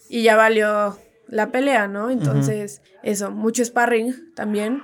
[0.08, 0.96] y ya valió
[1.28, 2.10] la pelea, ¿no?
[2.10, 4.82] Entonces, eso, mucho sparring también,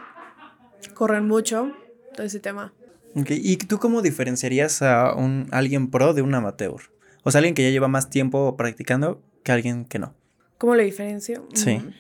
[0.95, 1.73] corren mucho,
[2.15, 2.73] todo ese tema.
[3.15, 6.81] ¿Y tú cómo diferenciarías a un, alguien pro de un amateur?
[7.23, 10.15] O sea, alguien que ya lleva más tiempo practicando que alguien que no.
[10.59, 11.47] ¿Cómo le diferencio?
[11.55, 11.79] Sí.
[11.79, 11.95] Mm.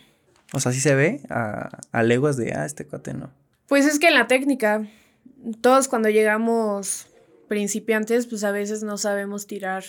[0.52, 3.30] O sea, sí se ve a, a leguas de, ah, este cuate no.
[3.68, 4.86] Pues es que en la técnica,
[5.60, 7.06] todos cuando llegamos
[7.48, 9.84] principiantes, pues a veces no sabemos tirar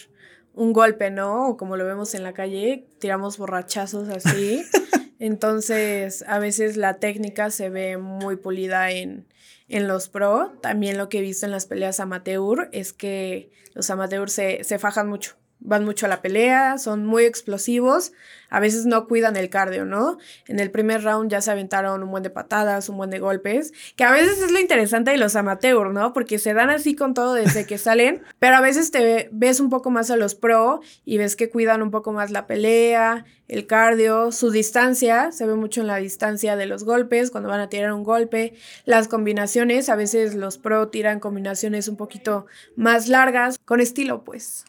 [0.53, 1.49] un golpe, ¿no?
[1.49, 4.63] O como lo vemos en la calle, tiramos borrachazos así.
[5.19, 9.25] Entonces, a veces la técnica se ve muy pulida en,
[9.71, 10.53] en los pro.
[10.61, 14.79] También lo que he visto en las peleas amateur es que los amateurs se, se
[14.79, 15.40] fajan mucho
[15.71, 18.11] van mucho a la pelea, son muy explosivos,
[18.49, 20.17] a veces no cuidan el cardio, ¿no?
[20.45, 23.71] En el primer round ya se aventaron un buen de patadas, un buen de golpes,
[23.95, 26.11] que a veces es lo interesante de los amateurs, ¿no?
[26.11, 29.69] Porque se dan así con todo desde que salen, pero a veces te ves un
[29.69, 33.65] poco más a los pro y ves que cuidan un poco más la pelea, el
[33.65, 37.69] cardio, su distancia, se ve mucho en la distancia de los golpes, cuando van a
[37.69, 42.45] tirar un golpe, las combinaciones, a veces los pro tiran combinaciones un poquito
[42.75, 44.65] más largas, con estilo, pues.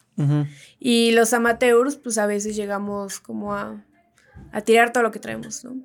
[0.79, 3.85] Y los amateurs, pues a veces llegamos como a,
[4.65, 5.77] tirar todo lo que traemos, ¿no?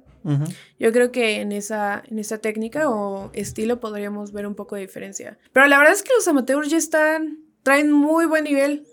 [0.77, 4.81] Yo creo que en esa, en esa técnica o estilo podríamos ver un poco de
[4.81, 5.37] diferencia.
[5.53, 8.85] Pero la verdad es que los amateurs ya están, traen muy buen nivel.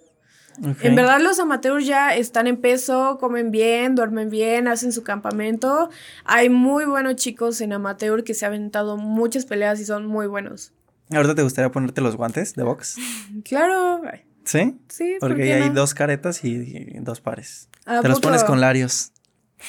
[0.82, 5.91] En verdad los amateurs ya están en peso, comen bien, duermen bien, hacen su campamento.
[6.24, 10.26] Hay muy buenos chicos en amateur que se han aventado muchas peleas y son muy
[10.26, 10.72] buenos.
[11.11, 12.97] ¿Ahorita te gustaría ponerte los guantes de box?
[13.45, 14.03] claro.
[14.45, 14.78] ¿Sí?
[14.88, 15.16] Sí.
[15.20, 17.68] Porque hay dos caretas y, dos pares.
[17.84, 19.12] Te los pones con Larios.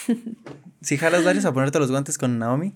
[0.82, 2.74] si jalas Larios a ponerte los guantes con Naomi.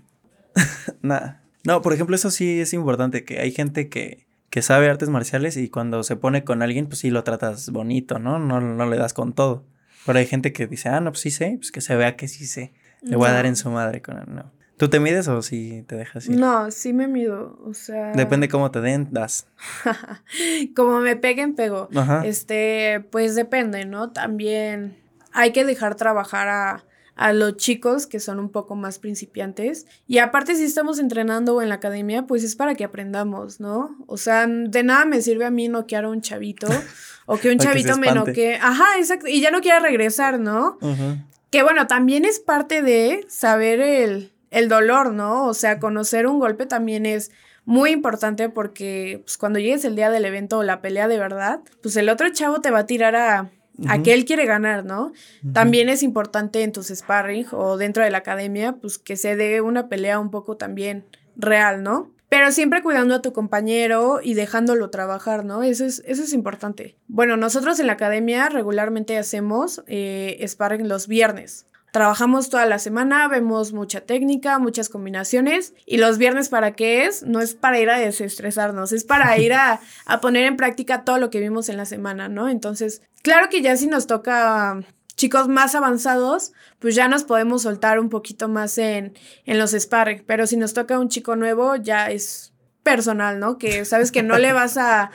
[1.02, 1.44] Nada.
[1.64, 5.58] No, por ejemplo, eso sí es importante, que hay gente que, que sabe artes marciales
[5.58, 8.40] y cuando se pone con alguien, pues sí lo tratas bonito, ¿no?
[8.40, 9.66] No, no le das con todo.
[10.06, 12.28] Pero hay gente que dice, ah, no, pues sí sé, pues que se vea que
[12.28, 12.74] sí sé.
[13.02, 14.52] Le voy a dar en su madre con él, no.
[14.80, 16.40] ¿Tú te mides o si te dejas ir?
[16.40, 18.14] No, sí me mido, o sea...
[18.14, 19.46] Depende cómo te den, das.
[20.74, 21.90] como me peguen, pego.
[21.94, 22.26] Ajá.
[22.26, 24.14] Este, pues depende, ¿no?
[24.14, 24.96] También
[25.34, 29.86] hay que dejar trabajar a, a los chicos que son un poco más principiantes.
[30.08, 33.98] Y aparte, si estamos entrenando en la academia, pues es para que aprendamos, ¿no?
[34.08, 36.68] O sea, de nada me sirve a mí noquear a un chavito
[37.26, 38.56] o que un chavito me noquee.
[38.62, 39.28] Ajá, exacto.
[39.28, 40.78] Y ya no quiera regresar, ¿no?
[40.82, 41.26] Ajá.
[41.50, 45.48] Que bueno, también es parte de saber el el dolor, ¿no?
[45.48, 47.32] O sea, conocer un golpe también es
[47.66, 51.62] muy importante porque pues, cuando llegues el día del evento o la pelea de verdad,
[51.82, 53.52] pues el otro chavo te va a tirar a,
[53.88, 55.12] a qué él quiere ganar, ¿no?
[55.54, 59.62] También es importante en tus sparring o dentro de la academia, pues que se dé
[59.62, 62.12] una pelea un poco también real, ¿no?
[62.30, 65.64] Pero siempre cuidando a tu compañero y dejándolo trabajar, ¿no?
[65.64, 66.96] Eso es, eso es importante.
[67.08, 71.66] Bueno, nosotros en la academia regularmente hacemos eh, sparring los viernes.
[71.92, 75.74] Trabajamos toda la semana, vemos mucha técnica, muchas combinaciones.
[75.86, 77.24] ¿Y los viernes para qué es?
[77.24, 81.18] No es para ir a desestresarnos, es para ir a, a poner en práctica todo
[81.18, 82.50] lo que vimos en la semana, ¿no?
[82.50, 84.80] Entonces, claro que ya si nos toca
[85.20, 89.14] chicos más avanzados, pues ya nos podemos soltar un poquito más en,
[89.46, 93.58] en los sparring, pero si nos toca un chico nuevo, ya es personal, ¿no?
[93.58, 95.12] Que sabes que no le vas a,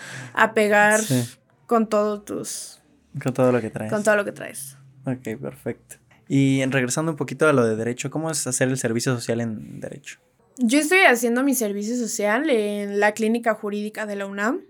[0.55, 1.01] pegar
[1.66, 2.81] con todos tus...
[3.22, 3.91] Con todo lo que traes.
[3.91, 4.77] Con todo lo que traes.
[5.07, 5.97] Ok, perfecto.
[6.29, 9.81] Y regresando un poquito a lo de derecho, ¿cómo es hacer el servicio social en
[9.81, 10.20] derecho?
[10.57, 14.62] Yo estoy haciendo mi servicio social en la clínica jurídica de la UNAM.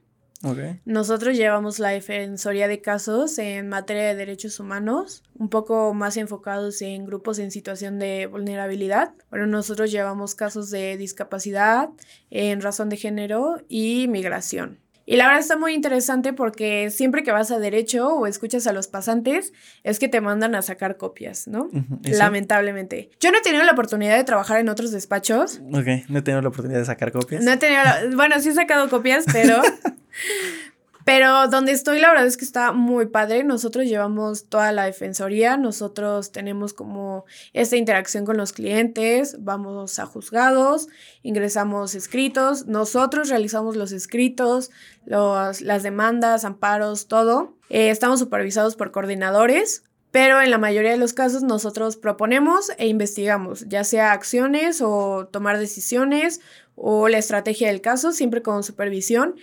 [0.84, 6.82] Nosotros llevamos la defensoría de casos en materia de derechos humanos, un poco más enfocados
[6.82, 9.14] en grupos en situación de vulnerabilidad.
[9.30, 11.88] Bueno, nosotros llevamos casos de discapacidad,
[12.30, 14.83] en razón de género y migración.
[15.06, 18.72] Y la verdad está muy interesante porque siempre que vas a derecho o escuchas a
[18.72, 19.52] los pasantes,
[19.82, 21.68] es que te mandan a sacar copias, ¿no?
[22.02, 23.10] Lamentablemente.
[23.20, 25.60] Yo no he tenido la oportunidad de trabajar en otros despachos.
[25.72, 27.44] Ok, no he tenido la oportunidad de sacar copias.
[27.44, 27.82] No he tenido,
[28.16, 29.62] bueno, sí he sacado copias, pero
[31.04, 33.44] Pero donde estoy, la verdad es que está muy padre.
[33.44, 40.06] Nosotros llevamos toda la defensoría, nosotros tenemos como esta interacción con los clientes, vamos a
[40.06, 40.88] juzgados,
[41.22, 44.70] ingresamos escritos, nosotros realizamos los escritos,
[45.04, 47.54] los, las demandas, amparos, todo.
[47.68, 49.84] Eh, estamos supervisados por coordinadores.
[50.10, 55.26] Pero en la mayoría de los casos nosotros proponemos e investigamos, ya sea acciones o
[55.26, 56.40] tomar decisiones
[56.76, 59.34] o la estrategia del caso, siempre con supervisión.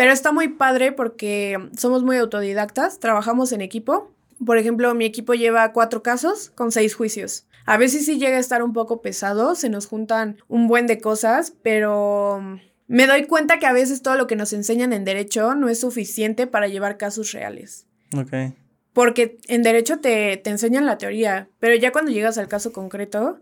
[0.00, 4.10] Pero está muy padre porque somos muy autodidactas, trabajamos en equipo.
[4.42, 7.44] Por ejemplo, mi equipo lleva cuatro casos con seis juicios.
[7.66, 11.02] A veces sí llega a estar un poco pesado, se nos juntan un buen de
[11.02, 12.40] cosas, pero
[12.86, 15.80] me doy cuenta que a veces todo lo que nos enseñan en derecho no es
[15.80, 17.86] suficiente para llevar casos reales.
[18.16, 18.54] Ok.
[18.94, 23.40] Porque en derecho te, te enseñan la teoría, pero ya cuando llegas al caso concreto,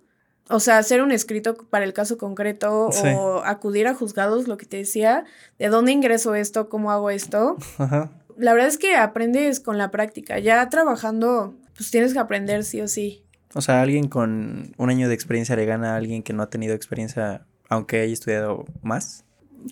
[0.49, 4.67] o sea, hacer un escrito para el caso concreto o acudir a juzgados, lo que
[4.67, 5.25] te decía,
[5.59, 7.57] de dónde ingreso esto, cómo hago esto.
[7.79, 8.11] Ajá.
[8.37, 10.39] La verdad es que aprendes con la práctica.
[10.39, 13.25] Ya trabajando, pues tienes que aprender sí o sí.
[13.55, 16.51] O sea, alguien con un año de experiencia le gana a alguien que no ha
[16.51, 19.25] tenido experiencia, aunque haya estudiado más.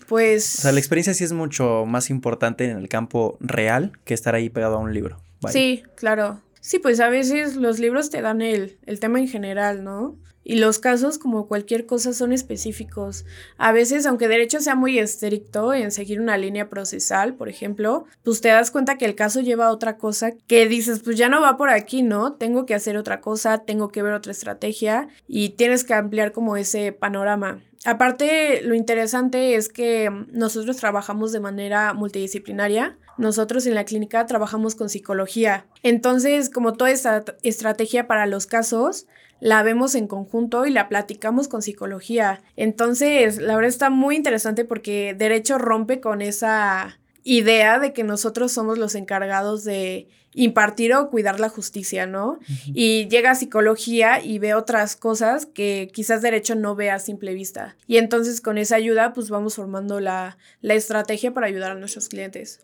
[0.09, 0.59] Pues.
[0.59, 4.35] O sea, la experiencia sí es mucho más importante en el campo real que estar
[4.35, 5.23] ahí pegado a un libro.
[5.49, 6.41] Sí, claro.
[6.61, 10.17] Sí, pues a veces los libros te dan el, el tema en general, ¿no?
[10.49, 13.25] Y los casos, como cualquier cosa, son específicos.
[13.59, 18.41] A veces, aunque derecho sea muy estricto en seguir una línea procesal, por ejemplo, pues
[18.41, 21.41] te das cuenta que el caso lleva a otra cosa que dices, pues ya no
[21.41, 22.35] va por aquí, ¿no?
[22.35, 26.57] Tengo que hacer otra cosa, tengo que ver otra estrategia y tienes que ampliar como
[26.57, 27.61] ese panorama.
[27.85, 32.97] Aparte, lo interesante es que nosotros trabajamos de manera multidisciplinaria.
[33.19, 35.67] Nosotros en la clínica trabajamos con psicología.
[35.83, 39.07] Entonces, como toda esta estrategia para los casos,
[39.41, 42.43] la vemos en conjunto y la platicamos con psicología.
[42.57, 48.53] Entonces, la verdad está muy interesante porque derecho rompe con esa idea de que nosotros
[48.53, 52.39] somos los encargados de impartir o cuidar la justicia, ¿no?
[52.67, 57.35] Y llega a psicología y ve otras cosas que quizás derecho no ve a simple
[57.35, 57.77] vista.
[57.87, 62.09] Y entonces con esa ayuda pues vamos formando la, la estrategia para ayudar a nuestros
[62.09, 62.61] clientes.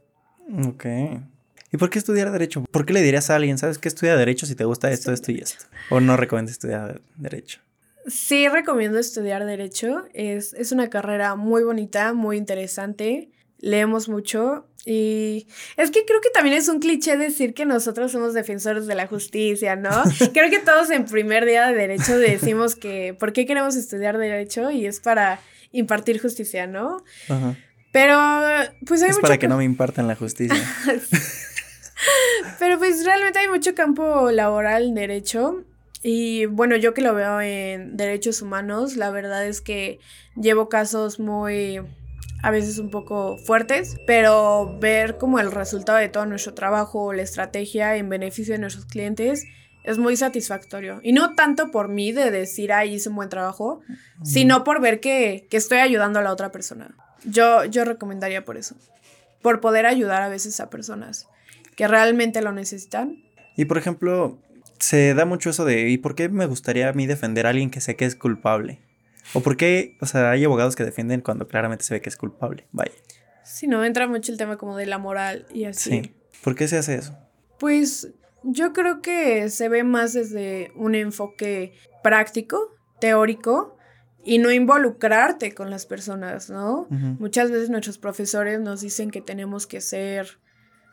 [0.68, 0.84] Ok.
[1.72, 2.62] ¿Y por qué estudiar Derecho?
[2.70, 5.32] ¿Por qué le dirías a alguien, sabes que estudia Derecho si te gusta esto, esto
[5.32, 5.64] y esto?
[5.90, 7.60] ¿O no recomiendas estudiar Derecho?
[8.06, 10.04] Sí, recomiendo estudiar Derecho.
[10.12, 13.30] Es, es una carrera muy bonita, muy interesante.
[13.58, 15.46] Leemos mucho y
[15.76, 19.06] es que creo que también es un cliché decir que nosotros somos defensores de la
[19.06, 19.90] justicia, ¿no?
[20.34, 24.70] creo que todos en primer día de derecho decimos que ¿por qué queremos estudiar derecho?
[24.72, 27.04] Y es para impartir justicia, ¿no?
[27.28, 27.56] Ajá.
[27.92, 28.18] Pero
[28.86, 30.56] pues hay es para que no me impartan la justicia.
[32.58, 35.64] Pero pues realmente hay mucho campo laboral derecho.
[36.02, 40.00] Y bueno, yo que lo veo en derechos humanos, la verdad es que
[40.34, 41.80] llevo casos muy
[42.42, 47.22] a veces un poco fuertes, pero ver como el resultado de todo nuestro trabajo, la
[47.22, 49.44] estrategia en beneficio de nuestros clientes,
[49.84, 50.98] es muy satisfactorio.
[51.04, 53.80] Y no tanto por mí de decir, ay, hice un buen trabajo,
[54.24, 56.96] sino por ver que, que, estoy ayudando a la otra persona.
[57.24, 58.74] Yo, yo recomendaría por eso,
[59.40, 61.28] por poder ayudar a veces a personas
[61.76, 63.22] que realmente lo necesitan.
[63.56, 64.38] Y por ejemplo,
[64.78, 67.70] se da mucho eso de, ¿y por qué me gustaría a mí defender a alguien
[67.70, 68.80] que sé que es culpable?
[69.34, 72.16] ¿O por qué, o sea, hay abogados que defienden cuando claramente se ve que es
[72.16, 72.66] culpable?
[72.72, 72.92] Vaya.
[73.44, 75.90] Sí, no, entra mucho el tema como de la moral y así.
[75.90, 76.14] Sí.
[76.42, 77.16] ¿Por qué se hace eso?
[77.58, 78.12] Pues
[78.42, 83.76] Yo creo que se ve más desde un enfoque práctico, teórico,
[84.24, 86.86] y no involucrarte con las personas, ¿no?
[86.90, 90.38] Muchas veces nuestros profesores nos dicen que tenemos que ser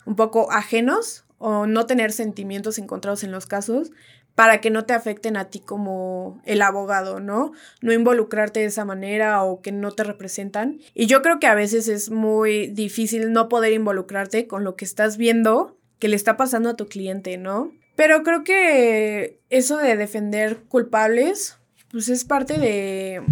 [0.06, 3.90] un poco ajenos o no tener sentimientos encontrados en los casos
[4.34, 7.52] para que no te afecten a ti como el abogado, ¿no?
[7.82, 10.80] No involucrarte de esa manera o que no te representan.
[10.94, 14.84] Y yo creo que a veces es muy difícil no poder involucrarte con lo que
[14.84, 17.72] estás viendo que le está pasando a tu cliente, ¿no?
[17.96, 21.58] Pero creo que eso de defender culpables,
[21.90, 23.22] pues es parte de,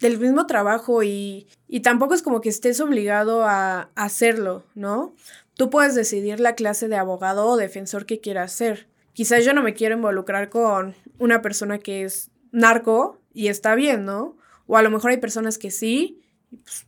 [0.00, 5.14] del mismo trabajo y, y tampoco es como que estés obligado a, hacerlo, ¿no?
[5.56, 8.88] Tú puedes decidir la clase de abogado o defensor que quieras ser.
[9.12, 14.04] Quizás yo no me quiero involucrar con una persona que es narco y está bien,
[14.04, 14.36] ¿no?
[14.66, 16.86] O a lo mejor hay personas que sí, y pues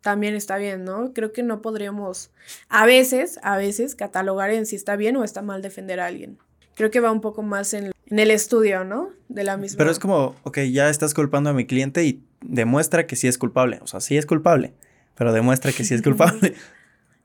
[0.00, 1.12] también está bien, ¿no?
[1.12, 2.30] Creo que no podríamos
[2.68, 6.38] a veces, a veces catalogar en si está bien o está mal defender a alguien.
[6.74, 9.10] Creo que va un poco más en, el estudio, ¿no?
[9.28, 9.78] De la misma.
[9.78, 13.38] Pero es como, ok, ya estás culpando a mi cliente y demuestra que sí es
[13.38, 13.78] culpable.
[13.82, 14.72] O sea, sí es culpable,
[15.14, 16.54] pero demuestra que sí es culpable.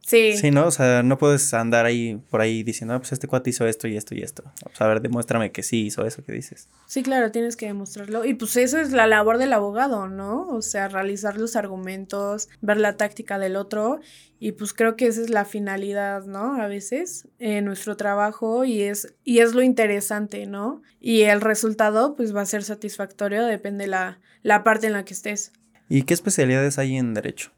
[0.06, 0.38] Sí.
[0.38, 0.68] Sí, ¿no?
[0.68, 3.88] O sea, no puedes andar ahí por ahí diciendo, ah, pues este cuate hizo esto
[3.88, 4.44] y esto y esto.
[4.64, 6.70] O sea, a ver, demuéstrame que sí hizo eso que dices.
[6.86, 8.24] Sí, claro, tienes que demostrarlo.
[8.24, 10.48] Y pues eso es la labor del abogado, ¿no?
[10.50, 14.00] O sea, realizar los argumentos, ver la táctica del otro.
[14.40, 16.62] Y pues creo que esa es la finalidad, ¿no?
[16.62, 20.84] A veces en nuestro trabajo y es, y es lo interesante, ¿no?
[21.00, 25.16] Y el resultado pues va a ser satisfactorio, depende la, la parte en la que
[25.16, 25.52] estés.
[25.90, 27.50] ¿Y qué especialidades hay en derecho?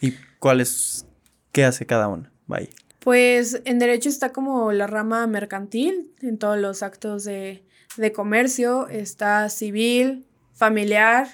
[0.00, 1.06] ¿Y cuáles
[1.54, 2.28] ¿Qué hace cada uno?
[2.48, 2.68] Vaya.
[2.98, 7.62] Pues en derecho está como la rama mercantil, en todos los actos de,
[8.12, 11.28] comercio, está civil, familiar,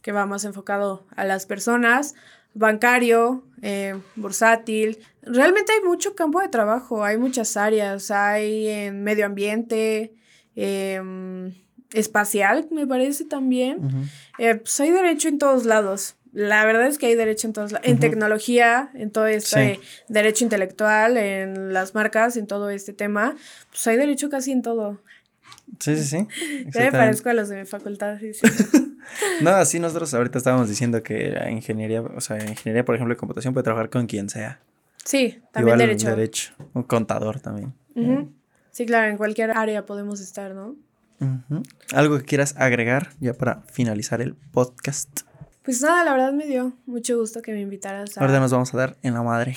[0.00, 2.14] que va más enfocado a las personas,
[2.54, 4.98] bancario, eh, bursátil.
[5.22, 10.14] Realmente hay mucho campo de trabajo, hay muchas áreas, hay en medio ambiente,
[10.54, 11.52] em,
[11.92, 14.08] espacial, me parece también.
[14.38, 17.74] Eh, pues hay derecho en todos lados la verdad es que hay derecho en todos
[17.84, 19.78] en tecnología, en todo este
[20.08, 23.36] derecho intelectual, en las marcas, en todo este tema,
[23.70, 25.00] pues hay derecho casi en todo.
[25.78, 26.26] Sí, sí, sí.
[26.74, 28.18] Yo me parezco a los de mi facultad.
[28.18, 28.32] Sí,
[29.42, 33.18] no, así nosotros ahorita estábamos diciendo que la ingeniería, o sea, ingeniería, por ejemplo, de
[33.18, 34.60] computación puede trabajar con quien sea.
[35.04, 36.10] Sí, también derecho.
[36.10, 36.52] derecho.
[36.72, 37.72] Un contador también.
[38.72, 40.74] Sí, claro, en cualquier área podemos estar, ¿no?
[41.92, 45.20] ¿Algo que quieras agregar ya para finalizar el podcast?
[45.64, 48.18] Pues nada, la verdad me dio mucho gusto que me invitaras.
[48.18, 48.20] A...
[48.20, 49.56] Ahorita nos vamos a dar en la madre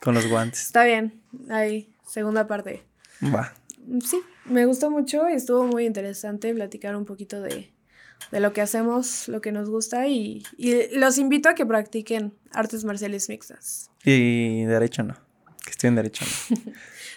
[0.00, 0.66] con los guantes.
[0.66, 1.18] Está bien,
[1.48, 2.82] ahí, segunda parte.
[3.22, 3.54] Va.
[4.04, 7.72] Sí, me gustó mucho y estuvo muy interesante platicar un poquito de,
[8.32, 12.84] lo que hacemos, lo que nos gusta y, y, los invito a que practiquen artes
[12.84, 13.90] marciales mixtas.
[14.04, 15.16] Y derecho no,
[15.64, 16.74] que estudien derecho no.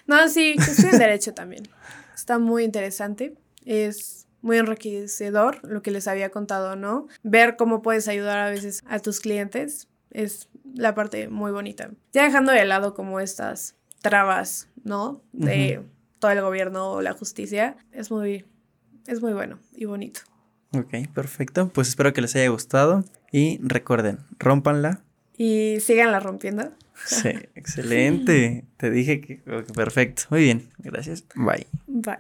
[0.17, 1.67] no, sí, que estudien derecho también.
[2.15, 3.35] Está muy interesante.
[3.65, 7.07] Es muy enriquecedor lo que les había contado, ¿no?
[7.23, 11.89] Ver cómo puedes ayudar a veces a tus clientes es la parte muy bonita.
[12.11, 15.21] Ya dejando de lado como estas trabas, ¿no?
[15.31, 15.81] De
[16.19, 18.45] todo el gobierno o la justicia, es muy,
[19.07, 20.21] es muy bueno y bonito.
[20.71, 21.69] Ok, perfecto.
[21.69, 25.01] Pues espero que les haya gustado y recuerden, rompanla.
[25.37, 26.71] Y síganla rompiendo.
[27.05, 28.65] Sí, excelente.
[28.77, 29.37] Te dije que
[29.73, 30.23] perfecto.
[30.29, 31.23] Muy bien, gracias.
[31.35, 31.67] Bye.
[31.87, 32.17] Bye.